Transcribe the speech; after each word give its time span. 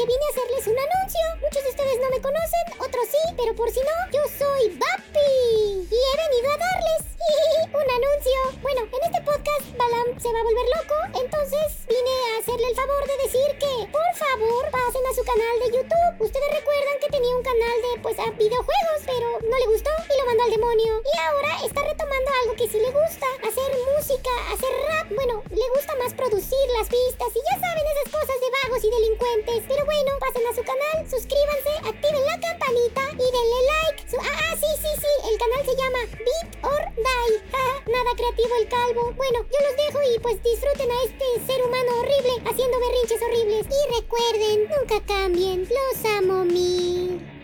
porque 0.00 0.12
vine 0.12 0.24
a 0.24 0.30
hacerles 0.30 0.66
un 0.66 0.78
anuncio. 0.78 1.20
Muchos 1.40 1.62
de 1.62 1.70
ustedes 1.70 1.98
no 2.00 2.10
me 2.10 2.20
conocen, 2.20 2.64
otros 2.78 3.04
sí, 3.10 3.34
pero 3.36 3.54
por 3.54 3.70
si 3.70 3.80
no, 3.80 4.12
yo 4.12 4.22
soy 4.38 4.68
Bapi 4.78 5.88
y 5.90 5.94
he 5.94 6.16
venido 6.16 6.52
a 6.52 6.56
darles 6.56 7.09
un 7.80 7.86
anuncio. 7.86 8.38
Bueno, 8.62 8.82
en 8.90 9.02
este 9.06 9.20
podcast 9.22 9.64
Balam 9.78 10.08
se 10.18 10.32
va 10.32 10.40
a 10.40 10.46
volver 10.48 10.66
loco, 10.74 10.96
entonces 11.22 11.86
vine 11.86 12.14
a 12.26 12.38
hacerle 12.40 12.66
el 12.66 12.74
favor 12.74 13.02
de 13.06 13.16
decir 13.22 13.48
que, 13.58 13.72
por 13.90 14.10
favor, 14.18 14.62
pasen 14.70 15.04
a 15.06 15.14
su 15.14 15.22
canal 15.22 15.54
de 15.62 15.68
YouTube. 15.78 16.14
Ustedes 16.26 16.50
recuerdan 16.50 16.98
que 17.00 17.12
tenía 17.14 17.36
un 17.36 17.42
canal 17.42 17.76
de, 17.86 17.92
pues, 18.02 18.18
a 18.18 18.30
videojuegos, 18.34 19.00
pero 19.06 19.28
no 19.46 19.56
le 19.58 19.66
gustó 19.70 19.90
y 20.10 20.14
lo 20.18 20.26
mandó 20.26 20.42
al 20.44 20.50
demonio. 20.50 20.92
Y 21.06 21.12
ahora 21.22 21.52
está 21.62 21.80
retomando 21.86 22.30
algo 22.42 22.52
que 22.58 22.68
sí 22.68 22.78
le 22.80 22.90
gusta, 22.90 23.26
hacer 23.46 23.68
música, 23.94 24.32
hacer 24.50 24.72
rap. 24.90 25.06
Bueno, 25.14 25.42
le 25.50 25.66
gusta 25.74 25.94
más 26.02 26.14
producir 26.14 26.66
las 26.78 26.88
pistas 26.90 27.30
y 27.30 27.40
ya 27.46 27.56
saben 27.62 27.86
esas 27.94 28.08
cosas 28.10 28.38
de 28.42 28.50
vagos 28.58 28.82
y 28.82 28.90
delincuentes. 28.90 29.60
Pero 29.70 29.82
bueno, 29.86 30.10
pasen 30.18 30.46
a 30.50 30.54
su 30.54 30.62
canal, 30.66 30.98
suscríbanse, 31.06 31.72
activen 31.94 32.26
la 32.26 32.38
campanita 32.42 33.02
y 33.14 33.26
denle 33.30 33.60
like. 33.70 33.98
ah, 34.18 34.34
ah, 34.50 34.54
sí, 34.58 34.70
sí, 34.82 34.92
sí, 34.98 35.12
el 35.30 35.36
canal 35.38 35.62
se 35.62 35.74
llama 35.78 36.00
Beat 36.18 36.48
or 36.66 36.82
Die. 36.98 37.19
Nada 37.86 38.10
creativo 38.16 38.54
el 38.60 38.68
calvo. 38.68 39.12
Bueno, 39.16 39.44
yo 39.50 39.58
los 39.66 39.76
dejo 39.76 39.98
y 40.14 40.18
pues 40.20 40.42
disfruten 40.42 40.90
a 40.90 41.02
este 41.04 41.46
ser 41.46 41.62
humano 41.64 41.90
horrible 41.98 42.50
haciendo 42.50 42.78
berrinches 42.80 43.22
horribles. 43.22 43.66
Y 43.66 44.00
recuerden, 44.00 44.68
nunca 44.68 45.00
cambien. 45.06 45.68
Los 45.68 46.04
amo 46.04 46.44
mil. 46.44 47.39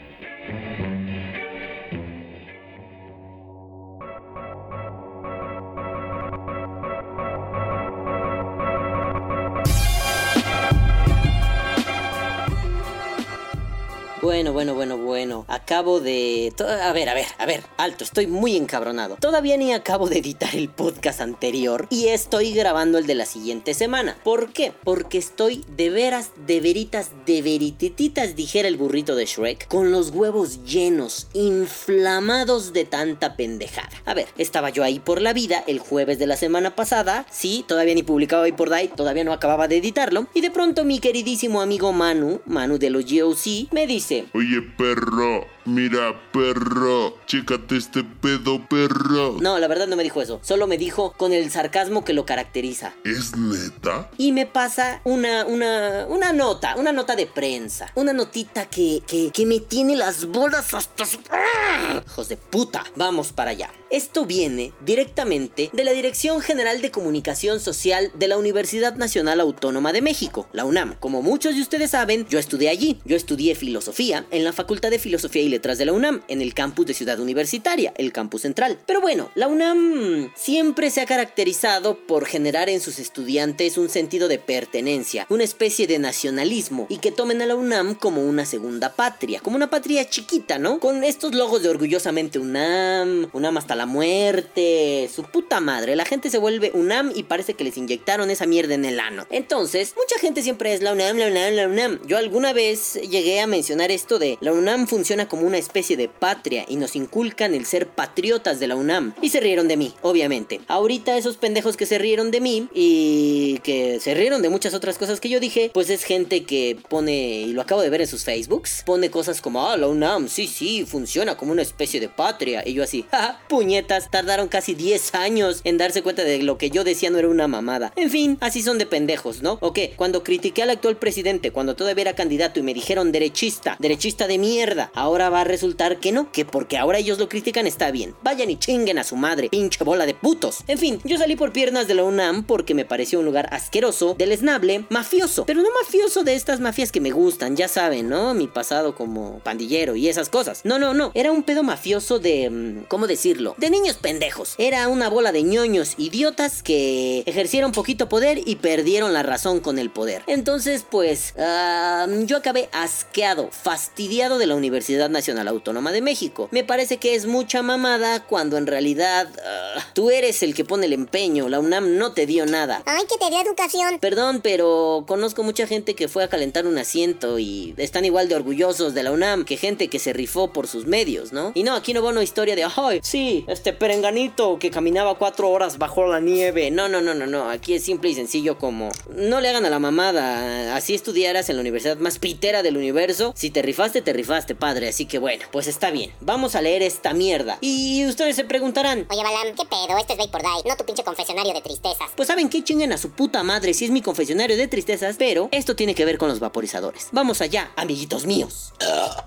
Bueno, 14.27 14.52
bueno, 14.52 14.74
bueno, 14.74 14.98
bueno. 14.98 15.44
Acabo 15.46 16.00
de... 16.00 16.52
A 16.82 16.92
ver, 16.92 17.08
a 17.08 17.14
ver, 17.14 17.27
a 17.38 17.46
ver. 17.46 17.62
Alto, 17.77 18.02
estoy 18.02 18.27
muy 18.27 18.56
encabronado. 18.56 19.16
Todavía 19.20 19.56
ni 19.56 19.72
acabo 19.72 20.08
de 20.08 20.19
editar 20.19 20.56
el 20.56 20.69
podcast 20.69 21.20
anterior 21.20 21.86
y 21.91 22.08
estoy 22.08 22.52
grabando 22.52 22.98
el 22.98 23.06
de 23.06 23.14
la 23.14 23.24
siguiente 23.24 23.72
semana. 23.72 24.19
¿Por 24.24 24.52
qué? 24.52 24.72
Porque 24.82 25.19
estoy 25.19 25.64
de 25.77 25.91
veras, 25.91 26.32
de 26.44 26.60
veritas, 26.60 27.12
de 27.24 27.41
veritititas, 27.41 28.34
dijera 28.34 28.66
el 28.66 28.77
burrito 28.77 29.14
de 29.14 29.27
Shrek, 29.27 29.69
con 29.69 29.92
los 29.92 30.10
huevos 30.10 30.64
llenos, 30.64 31.28
inflamados 31.32 32.72
de 32.72 32.84
tanta 32.84 33.36
pendejada. 33.36 33.91
A 34.06 34.14
ver, 34.14 34.27
estaba 34.38 34.70
yo 34.70 34.82
ahí 34.82 34.98
por 34.98 35.22
la 35.22 35.34
vida 35.34 35.62
el 35.69 35.78
jueves 35.78 36.19
de 36.19 36.27
la 36.27 36.36
semana 36.36 36.74
pasada. 36.74 37.27
Sí, 37.30 37.64
todavía 37.69 37.94
ni 37.94 38.02
publicaba 38.02 38.42
hoy 38.42 38.52
por 38.52 38.70
Dai, 38.70 38.88
todavía 38.88 39.22
no 39.22 39.32
acababa 39.32 39.69
de 39.69 39.77
editarlo. 39.77 40.27
Y 40.34 40.41
de 40.41 40.50
pronto 40.50 40.82
mi 40.82 40.98
queridísimo 40.98 41.60
amigo 41.60 41.92
Manu, 41.92 42.41
Manu 42.44 42.78
de 42.78 42.91
los 42.91 43.04
GOC, 43.04 43.70
me 43.70 43.86
dice 43.86 44.16
Oye, 44.34 44.62
perro, 44.62 45.47
mira, 45.64 46.31
perro, 46.33 47.17
chécate 47.27 47.77
este 47.77 48.05
pedo, 48.05 48.67
perro. 48.69 49.36
No, 49.41 49.59
la 49.59 49.69
verdad 49.69 49.86
no 49.86 49.97
me 49.97 50.03
dijo 50.03 50.22
eso. 50.22 50.41
Solo 50.42 50.67
me 50.67 50.78
dijo 50.78 51.12
con 51.17 51.33
el 51.33 51.50
sarcasmo 51.50 52.05
que 52.05 52.12
lo 52.12 52.27
caracteriza. 52.27 52.94
¿Es 53.05 53.37
neta? 53.37 54.11
Y 54.19 54.33
me 54.33 54.47
pasa 54.47 55.00
una, 55.05 55.44
una, 55.44 56.06
una 56.09 56.33
nota, 56.33 56.77
una 56.77 56.92
nota 56.92 57.17
de 57.17 57.27
prensa. 57.27 57.91
Una 57.94 58.12
notita 58.12 58.67
que, 58.67 59.03
que, 59.06 59.31
que 59.31 59.47
me 59.47 59.61
tiene 59.61 59.97
las 59.97 60.27
bolas 60.27 60.72
hasta... 60.75 61.05
¡Ah! 61.31 62.03
Hijos 62.06 62.28
de 62.28 62.37
puta. 62.37 62.84
Vamos 62.97 63.33
para 63.33 63.50
allá. 63.50 63.70
Esto 63.91 64.27
viene 64.27 64.72
directamente 64.84 65.70
de 65.72 65.84
la 65.84 65.92
Dirección 65.92 66.41
General 66.41 66.81
de 66.81 66.91
Comunicación 66.91 67.61
Social 67.61 68.11
de 68.14 68.28
la 68.28 68.37
Universidad 68.37 68.97
Nacional 68.97 69.41
Autónoma 69.41 69.92
de 69.92 70.03
México, 70.03 70.48
la 70.53 70.64
UNAM. 70.64 70.97
Como 70.98 71.22
muchos 71.22 71.55
de 71.55 71.61
ustedes 71.61 71.92
saben, 71.92 72.27
yo 72.28 72.38
estudié 72.38 72.69
allí. 72.69 73.00
Yo 73.04 73.16
estudié 73.16 73.54
filosofía 73.54 74.06
en 74.12 74.44
la 74.44 74.53
Facultad 74.53 74.91
de 74.91 75.00
Filosofía 75.00 75.43
y 75.43 75.49
Letras 75.49 75.78
de 75.78 75.84
la 75.84 75.93
UNAM, 75.93 76.22
en 76.28 76.41
el 76.41 76.55
campus 76.55 76.87
de 76.87 76.94
Ciudad 76.94 77.19
Universitaria, 77.19 77.93
el 77.97 78.12
campus 78.12 78.43
central. 78.43 78.78
Pero 78.87 79.00
bueno, 79.00 79.31
la 79.34 79.49
UNAM 79.49 80.33
siempre 80.37 80.91
se 80.91 81.00
ha 81.00 81.06
caracterizado 81.06 81.97
por 82.06 82.25
generar 82.25 82.69
en 82.69 82.81
sus 82.81 83.00
estudiantes 83.00 83.78
un 83.78 83.89
sentido 83.89 84.28
de 84.28 84.39
pertenencia, 84.39 85.27
una 85.28 85.43
especie 85.43 85.89
de 85.89 85.99
nacionalismo, 85.99 86.87
y 86.89 86.99
que 86.99 87.11
tomen 87.11 87.43
a 87.43 87.47
la 87.47 87.56
UNAM 87.56 87.97
como 87.97 88.22
una 88.22 88.47
segunda 88.47 88.95
patria, 88.95 89.41
como 89.41 89.56
una 89.56 89.71
patria 89.71 90.09
chiquita, 90.09 90.59
¿no? 90.59 90.78
Con 90.78 91.03
estos 91.03 91.34
logos 91.34 91.62
de 91.65 91.69
orgullosamente 91.69 92.39
UNAM, 92.39 93.28
UNAM 93.33 93.56
hasta 93.56 93.75
la 93.75 93.87
muerte, 93.87 95.11
su 95.12 95.25
puta 95.25 95.59
madre. 95.59 95.97
La 95.97 96.05
gente 96.05 96.31
se 96.31 96.39
vuelve 96.39 96.71
UNAM 96.75 97.12
y 97.15 97.25
parece 97.25 97.55
que 97.55 97.65
les 97.65 97.77
inyectaron 97.77 98.31
esa 98.31 98.47
mierda 98.47 98.75
en 98.75 98.84
el 98.84 99.00
ano. 99.00 99.27
Entonces, 99.31 99.95
mucha 99.97 100.21
gente 100.21 100.43
siempre 100.43 100.75
es 100.75 100.81
la 100.81 100.93
UNAM, 100.93 101.16
la 101.16 101.27
UNAM, 101.27 101.55
la 101.55 101.66
UNAM. 101.66 102.00
Yo 102.06 102.19
alguna 102.19 102.53
vez 102.53 102.95
llegué 102.95 103.41
a 103.41 103.47
mencionar 103.47 103.91
esto 103.97 104.19
de 104.19 104.37
la 104.41 104.53
UNAM 104.53 104.87
funciona 104.87 105.27
como 105.27 105.47
una 105.47 105.59
especie 105.59 105.97
de 105.97 106.09
patria 106.09 106.65
y 106.69 106.77
nos 106.77 106.95
inculcan 106.95 107.55
el 107.55 107.67
ser 107.67 107.89
patriotas 107.89 108.61
de 108.61 108.69
la 108.69 108.77
UNAM. 108.77 109.15
Y 109.23 109.31
se 109.31 109.41
rieron 109.41 109.69
de 109.69 109.77
mí, 109.77 109.95
obviamente. 110.03 110.61
Ahorita 110.69 111.17
esos 111.17 111.39
pendejos 111.39 111.77
que 111.77 111.87
se 111.87 111.99
rieron 111.99 112.31
de 112.31 112.41
mí 112.41 112.69
y 112.75 113.59
que 113.65 113.99
se 114.01 114.15
rieron 114.15 114.43
de 114.43 114.51
muchas 114.51 114.75
otras 114.75 114.99
cosas 114.99 115.19
que 115.19 115.31
yo 115.31 115.41
dije, 115.41 115.71
pues 115.73 115.89
es 115.91 116.05
gente 116.05 116.45
que 116.45 116.79
pone, 116.89 117.41
y 117.41 117.53
lo 117.53 117.62
acabo 117.62 117.81
de 117.81 117.91
ver 117.91 118.03
en 118.03 118.07
sus 118.07 118.25
Facebooks, 118.25 118.83
pone 118.84 119.11
cosas 119.11 119.41
como, 119.41 119.67
ah, 119.67 119.77
la 119.77 119.89
UNAM, 119.89 120.28
sí, 120.28 120.47
sí, 120.47 120.84
funciona 120.87 121.37
como 121.37 121.53
una 121.53 121.63
especie 121.63 121.99
de 121.99 122.11
patria. 122.11 122.63
Y 122.67 122.75
yo 122.75 122.83
así, 122.83 123.07
ja, 123.11 123.41
puñetas, 123.49 124.11
tardaron 124.11 124.49
casi 124.49 124.75
10 124.75 125.15
años 125.15 125.63
en 125.65 125.78
darse 125.78 126.03
cuenta 126.03 126.23
de 126.23 126.43
lo 126.43 126.59
que 126.59 126.71
yo 126.71 126.84
decía 126.84 127.09
no 127.11 127.19
era 127.19 127.28
una 127.28 127.49
mamada. 127.49 127.93
En 127.97 128.11
fin, 128.11 128.37
así 128.41 128.63
son 128.63 128.77
de 128.77 128.84
pendejos, 128.84 129.43
¿no? 129.43 129.59
¿O 129.63 129.73
qué? 129.73 129.95
Cuando 129.97 130.23
critiqué 130.23 130.63
al 130.63 130.71
actual 130.71 130.97
presidente, 130.99 131.51
cuando 131.51 131.77
todavía 131.77 132.03
era 132.03 132.15
candidato 132.15 132.61
y 132.61 132.63
me 132.63 132.75
dijeron 132.75 133.13
derechista, 133.13 133.75
derechista 133.78 134.26
de 134.26 134.38
mierda, 134.38 134.91
ahora 134.94 135.31
va 135.31 135.42
a 135.42 135.44
resultar 135.44 135.98
que 135.98 136.12
no, 136.12 136.31
que 136.32 136.44
porque 136.44 136.78
ahora 136.78 136.98
ellos 136.98 137.19
lo 137.19 137.28
critican 137.28 137.66
está 137.66 137.91
bien. 137.91 138.14
Vayan 138.22 138.50
y 138.50 138.59
chinguen 138.59 138.98
a 138.98 139.04
su 139.04 139.16
madre, 139.16 139.48
pinche 139.48 139.84
bola 139.84 140.06
de 140.06 140.14
putos. 140.14 140.59
En 140.66 140.78
fin, 140.78 141.00
yo 141.04 141.19
salí 141.19 141.37
por 141.37 141.53
piernas 141.53 141.86
de 141.86 141.94
la 141.94 142.04
UNAM 142.04 142.44
porque 142.44 142.75
me 142.75 142.84
pareció 142.84 143.19
un 143.19 143.25
lugar 143.25 143.48
asqueroso, 143.53 144.15
deleznable, 144.19 144.84
mafioso, 144.91 145.47
pero 145.47 145.62
no 145.62 145.69
mafioso 145.82 146.25
de 146.25 146.34
estas 146.34 146.60
mafias 146.60 146.92
que 146.92 147.00
me 147.00 147.10
gustan, 147.10 147.56
ya 147.56 147.69
saben, 147.69 148.09
¿no? 148.09 148.34
Mi 148.34 148.47
pasado 148.47 148.94
como 148.94 149.41
pandillero 149.41 149.97
y 149.97 150.09
esas 150.09 150.28
cosas. 150.28 150.60
No, 150.65 150.78
no, 150.78 150.94
no, 150.94 151.10
era 151.15 151.32
un 151.32 151.42
pedo 151.42 151.62
mafioso 151.62 152.19
de... 152.19 152.50
Mm, 152.50 152.84
¿Cómo 152.88 153.06
decirlo? 153.06 153.54
De 153.59 153.70
niños 153.70 153.97
pendejos. 153.97 154.54
Era 154.59 154.88
una 154.88 155.09
bola 155.09 155.32
de 155.32 155.42
ñoños 155.42 155.94
idiotas 155.98 156.62
que 156.62 157.22
ejercieron 157.26 157.72
poquito 157.72 158.09
poder 158.09 158.41
y 158.44 158.56
perdieron 158.56 159.12
la 159.12 159.22
razón 159.22 159.60
con 159.60 159.78
el 159.78 159.91
poder. 159.91 160.22
Entonces, 160.26 160.84
pues, 160.88 161.34
yo 161.36 162.36
acabé 162.36 162.69
asqueado, 162.72 163.48
fastidiado 163.66 164.38
de 164.38 164.47
la 164.47 164.54
Universidad 164.54 165.10
Nacional 165.10 165.49
Autónoma 165.49 165.91
de 165.91 166.00
México. 166.00 166.49
Me 166.53 166.62
parece 166.62 166.99
que 166.99 167.16
es 167.16 167.27
mucha 167.27 167.62
mamada 167.62 168.22
cuando 168.25 168.59
en 168.59 168.69
realidad 168.69 169.28
ah, 169.44 169.84
tú 169.93 170.10
eres 170.10 170.44
el 170.44 170.54
que 170.54 170.65
pone 170.65 170.87
el 170.87 170.93
empeño. 170.93 171.49
La 171.49 171.59
UNAM 171.59 171.99
no 171.99 172.12
te 172.12 172.27
dio 172.27 172.47
nada. 172.47 172.84
Ay, 172.87 173.03
que 173.10 173.19
te 173.19 173.28
dio 173.28 173.41
educación. 173.41 173.99
Perdón, 173.99 174.38
pero 174.41 175.03
conozco 175.09 175.43
mucha 175.43 175.66
gente 175.66 175.94
que 175.94 176.06
fue 176.06 176.22
a 176.22 176.28
calentar 176.28 176.65
un 176.69 176.78
asiento 176.78 177.41
y 177.41 177.75
están 177.77 178.04
igual 178.04 178.28
de 178.28 178.37
orgullosos 178.37 178.94
de 178.94 179.03
la 179.03 179.10
UNAM 179.10 179.44
que 179.44 179.56
gente 179.56 179.88
que 179.88 179.98
se 179.98 180.12
rifó 180.12 180.53
por 180.53 180.69
sus 180.69 180.87
medios, 180.87 181.33
¿no? 181.33 181.50
Y 181.56 181.65
no, 181.65 181.75
aquí 181.75 181.93
no 181.93 182.04
va 182.04 182.10
una 182.10 182.22
historia 182.22 182.54
de, 182.54 182.62
ay, 182.62 183.00
sí, 183.03 183.44
este 183.48 183.72
perenganito 183.72 184.60
que 184.60 184.71
caminaba 184.71 185.19
cuatro 185.19 185.50
horas 185.50 185.77
bajo 185.78 186.06
la 186.06 186.21
nieve. 186.21 186.71
No, 186.71 186.88
no, 186.88 187.00
no, 187.00 187.15
no, 187.15 187.27
no. 187.27 187.50
Aquí 187.50 187.75
es 187.75 187.83
simple 187.83 188.10
y 188.10 188.15
sencillo 188.15 188.59
como, 188.59 188.91
no 189.12 189.41
le 189.41 189.48
hagan 189.48 189.65
a 189.65 189.71
la 189.71 189.81
mamada. 189.81 190.77
Así 190.77 190.94
estudiaras 190.94 191.50
en 191.50 191.56
la 191.56 191.62
universidad 191.62 191.97
más 191.97 192.21
pitera 192.21 192.62
del 192.62 192.77
universo. 192.77 193.33
Si 193.34 193.56
te 193.56 193.62
rifaste, 193.62 194.03
te 194.03 194.12
rifaste, 194.12 194.55
padre. 194.55 194.89
Así 194.89 195.06
que 195.06 195.19
bueno, 195.19 195.47
pues 195.50 195.67
está 195.67 195.91
bien. 195.91 196.12
Vamos 196.21 196.55
a 196.56 196.61
leer 196.61 196.83
esta 196.83 197.15
mierda. 197.15 197.56
Y 197.62 198.05
ustedes 198.05 198.37
se 198.37 198.44
preguntarán, 198.44 199.06
Oye, 199.09 199.22
Balam, 199.22 199.55
¿qué 199.56 199.65
pedo? 199.65 199.97
Este 199.99 200.12
es 200.12 200.19
Bay 200.19 200.28
por 200.28 200.42
Die, 200.42 200.69
no 200.69 200.77
tu 200.77 200.84
pinche 200.84 201.03
confesionario 201.03 201.54
de 201.54 201.63
tristezas. 201.63 202.10
Pues 202.15 202.28
saben 202.28 202.51
qué 202.51 202.63
chinguen 202.63 202.92
a 202.92 202.98
su 202.98 203.13
puta 203.13 203.42
madre 203.45 203.72
si 203.72 203.86
es 203.86 203.91
mi 203.91 204.03
confesionario 204.03 204.59
de 204.59 204.69
tristezas, 204.69 205.16
pero 205.19 205.48
esto 205.53 205.75
tiene 205.75 205.95
que 205.95 206.04
ver 206.04 206.19
con 206.19 206.28
los 206.28 206.39
vaporizadores. 206.39 207.09
Vamos 207.13 207.41
allá, 207.41 207.71
amiguitos 207.77 208.27
míos. 208.27 208.75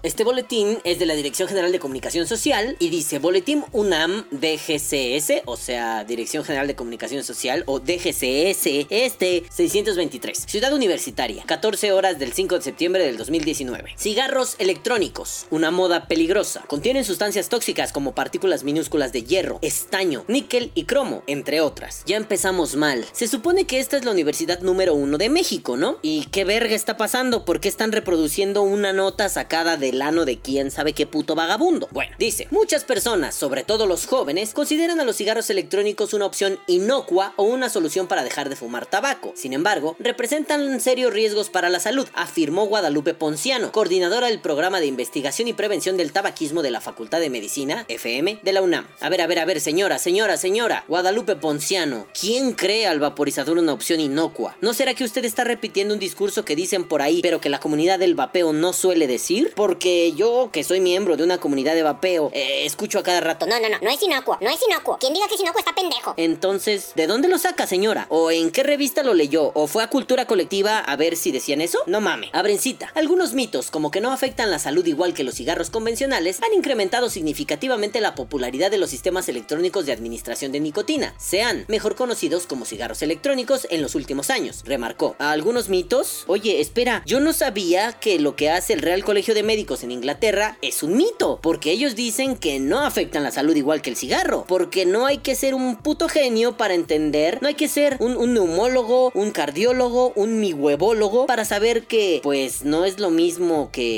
Este 0.04 0.24
boletín 0.24 0.78
es 0.84 1.00
de 1.00 1.08
la 1.08 1.16
Dirección 1.16 1.48
General 1.48 1.72
de 1.72 1.80
Comunicación 1.80 2.28
Social 2.28 2.78
y 2.78 2.90
dice 2.90 3.18
Boletín 3.18 3.66
UNAM 3.72 4.28
DGCS, 4.30 5.42
o 5.46 5.58
sea, 5.58 6.04
Dirección 6.04 6.44
General 6.44 6.68
de 6.68 6.76
Comunicación 6.76 7.24
Social 7.24 7.64
o 7.66 7.80
DGCS, 7.80 8.86
este 8.92 9.44
623. 9.50 10.46
Ciudad 10.46 10.72
Universitaria, 10.72 11.44
14 11.48 11.94
horas 11.94 12.20
del 12.20 12.34
5 12.34 12.58
de 12.58 12.62
septiembre 12.62 13.04
del 13.04 13.18
2019. 13.18 13.96
Cigarros 14.20 14.56
electrónicos, 14.60 15.46
una 15.50 15.72
moda 15.72 16.10
peligrosa. 16.10 16.66
Contienen 16.68 17.06
sustancias 17.06 17.48
tóxicas 17.48 17.94
como 17.94 18.16
partículas 18.16 18.66
minúsculas 18.66 19.14
de 19.14 19.24
hierro, 19.24 19.60
estaño, 19.62 20.26
níquel 20.28 20.74
y 20.76 20.84
cromo, 20.84 21.24
entre 21.26 21.62
otras. 21.62 22.04
Ya 22.06 22.18
empezamos 22.18 22.76
mal. 22.76 23.06
Se 23.14 23.30
supone 23.30 23.66
que 23.66 23.80
esta 23.80 23.96
es 23.96 24.04
la 24.04 24.12
universidad 24.12 24.60
número 24.60 24.94
uno 24.94 25.18
de 25.18 25.30
México, 25.30 25.78
¿no? 25.78 26.00
¿Y 26.02 26.26
qué 26.34 26.44
verga 26.44 26.76
está 26.76 26.98
pasando? 26.98 27.46
¿Por 27.46 27.62
qué 27.62 27.70
están 27.70 27.94
reproduciendo 27.94 28.62
una 28.62 28.92
nota 28.92 29.30
sacada 29.30 29.78
del 29.78 30.02
ano 30.02 30.26
de 30.26 30.38
quién 30.38 30.70
sabe 30.70 30.92
qué 30.92 31.08
puto 31.08 31.34
vagabundo? 31.34 31.88
Bueno, 31.92 32.14
dice, 32.20 32.50
muchas 32.52 32.84
personas, 32.84 33.36
sobre 33.36 33.64
todo 33.64 33.86
los 33.86 34.06
jóvenes, 34.06 34.54
consideran 34.54 35.00
a 35.00 35.06
los 35.06 35.16
cigarros 35.16 35.50
electrónicos 35.50 36.14
una 36.14 36.26
opción 36.26 36.60
inocua 36.68 37.34
o 37.38 37.44
una 37.44 37.70
solución 37.70 38.08
para 38.08 38.26
dejar 38.26 38.50
de 38.50 38.58
fumar 38.58 38.86
tabaco. 38.86 39.32
Sin 39.38 39.54
embargo, 39.54 39.96
representan 39.98 40.82
serios 40.82 41.14
riesgos 41.14 41.50
para 41.50 41.70
la 41.70 41.80
salud, 41.80 42.10
afirmó 42.16 42.66
Guadalupe 42.66 43.14
Ponciano, 43.14 43.72
coordinadora 44.10 44.28
del 44.28 44.42
programa 44.42 44.80
de 44.80 44.88
investigación 44.88 45.48
y 45.48 45.54
prevención 45.54 45.96
del 45.96 46.12
tabaquismo 46.12 46.64
de 46.64 46.72
la 46.72 46.82
Facultad 46.82 47.20
de 47.20 47.30
Medicina, 47.30 47.86
FM, 47.90 48.40
de 48.42 48.54
la 48.54 48.64
UNAM. 48.64 48.88
A 49.02 49.10
ver, 49.10 49.22
a 49.22 49.28
ver, 49.28 49.38
a 49.38 49.46
ver, 49.46 49.62
señora, 49.62 50.00
señora, 50.00 50.36
señora, 50.36 50.84
Guadalupe 50.88 51.36
Ponciano, 51.36 52.08
¿quién 52.20 52.54
cree 52.54 52.88
al 52.88 53.00
vaporizador 53.00 53.60
una 53.60 53.72
opción 53.72 54.00
inocua? 54.00 54.58
¿No 54.62 54.74
será 54.74 54.96
que 54.96 55.04
usted 55.04 55.26
está 55.26 55.44
repitiendo 55.44 55.94
un 55.94 56.00
discurso 56.00 56.44
que 56.44 56.56
dicen 56.56 56.88
por 56.88 57.04
ahí, 57.04 57.22
pero 57.22 57.40
que 57.40 57.50
la 57.50 57.60
comunidad 57.60 58.00
del 58.00 58.16
vapeo 58.16 58.52
no 58.52 58.74
suele 58.74 59.06
decir? 59.06 59.54
Porque 59.56 60.12
yo, 60.14 60.50
que 60.52 60.64
soy 60.64 60.80
miembro 60.80 61.16
de 61.16 61.24
una 61.24 61.38
comunidad 61.38 61.76
de 61.76 61.84
vapeo, 61.84 62.32
eh, 62.34 62.66
escucho 62.66 62.98
a 62.98 63.04
cada 63.04 63.22
rato. 63.22 63.46
No, 63.46 63.60
no, 63.60 63.70
no, 63.70 63.78
no 63.80 63.92
es 63.92 64.02
inocuo, 64.02 64.40
no 64.42 64.50
es 64.50 64.60
inocuo. 64.68 64.98
Quien 64.98 65.14
diga 65.14 65.28
que 65.28 65.36
es 65.36 65.42
inocuo 65.42 65.60
está 65.60 65.76
pendejo. 65.76 66.16
Entonces, 66.18 66.94
¿de 66.96 67.06
dónde 67.06 67.28
lo 67.28 67.38
saca, 67.38 67.68
señora? 67.68 68.08
¿O 68.10 68.32
en 68.32 68.50
qué 68.50 68.64
revista 68.64 69.04
lo 69.04 69.14
leyó? 69.14 69.52
¿O 69.54 69.68
fue 69.68 69.84
a 69.84 69.90
Cultura 69.92 70.26
Colectiva 70.26 70.80
a 70.80 70.96
ver 70.96 71.16
si 71.16 71.32
decían 71.32 71.62
eso? 71.62 71.78
No 71.86 72.02
mame. 72.02 72.32
Abrencita. 72.34 72.92
Algunos 72.96 73.34
mitos, 73.34 73.70
como 73.70 73.92
que 73.92 73.99
no 74.02 74.12
afectan 74.12 74.52
la 74.52 74.60
salud 74.60 74.86
igual 74.86 75.14
que 75.14 75.24
los 75.24 75.36
cigarros 75.36 75.70
convencionales, 75.70 76.42
han 76.44 76.54
incrementado 76.54 77.10
significativamente 77.10 78.02
la 78.02 78.16
popularidad 78.16 78.72
de 78.72 78.78
los 78.78 78.90
sistemas 78.90 79.30
electrónicos 79.30 79.86
de 79.86 79.92
administración 79.92 80.52
de 80.52 80.60
nicotina, 80.60 81.14
sean 81.18 81.66
mejor 81.68 81.96
conocidos 81.96 82.46
como 82.46 82.66
cigarros 82.66 83.02
electrónicos 83.02 83.68
en 83.70 83.82
los 83.82 83.96
últimos 83.96 84.30
años, 84.30 84.64
remarcó. 84.66 85.16
¿A 85.20 85.32
algunos 85.32 85.70
mitos? 85.70 86.24
Oye, 86.28 86.62
espera, 86.62 87.04
yo 87.06 87.20
no 87.20 87.34
sabía 87.34 87.94
que 87.94 88.20
lo 88.20 88.36
que 88.36 88.50
hace 88.50 88.74
el 88.74 88.82
Real 88.82 89.04
Colegio 89.04 89.34
de 89.34 89.44
Médicos 89.44 89.84
en 89.84 89.92
Inglaterra 89.92 90.58
es 90.62 90.84
un 90.84 90.96
mito, 90.96 91.40
porque 91.42 91.72
ellos 91.72 91.96
dicen 91.96 92.36
que 92.36 92.60
no 92.60 92.80
afectan 92.80 93.24
la 93.24 93.32
salud 93.32 93.56
igual 93.56 93.82
que 93.82 93.90
el 93.90 93.96
cigarro, 93.96 94.46
porque 94.48 94.86
no 94.86 95.06
hay 95.06 95.20
que 95.20 95.36
ser 95.36 95.56
un 95.56 95.78
puto 95.78 96.08
genio 96.10 96.58
para 96.58 96.74
entender, 96.74 97.40
no 97.42 97.48
hay 97.48 97.56
que 97.56 97.68
ser 97.68 97.98
un, 98.00 98.18
un 98.18 98.34
neumólogo, 98.34 99.12
un 99.14 99.32
cardiólogo, 99.32 100.14
un 100.16 100.40
mihuevólogo 100.40 101.26
para 101.26 101.46
saber 101.46 101.84
que 101.84 102.20
pues 102.24 102.64
no 102.64 102.86
es 102.86 103.00
lo 103.00 103.10
mismo 103.10 103.70
que 103.72 103.89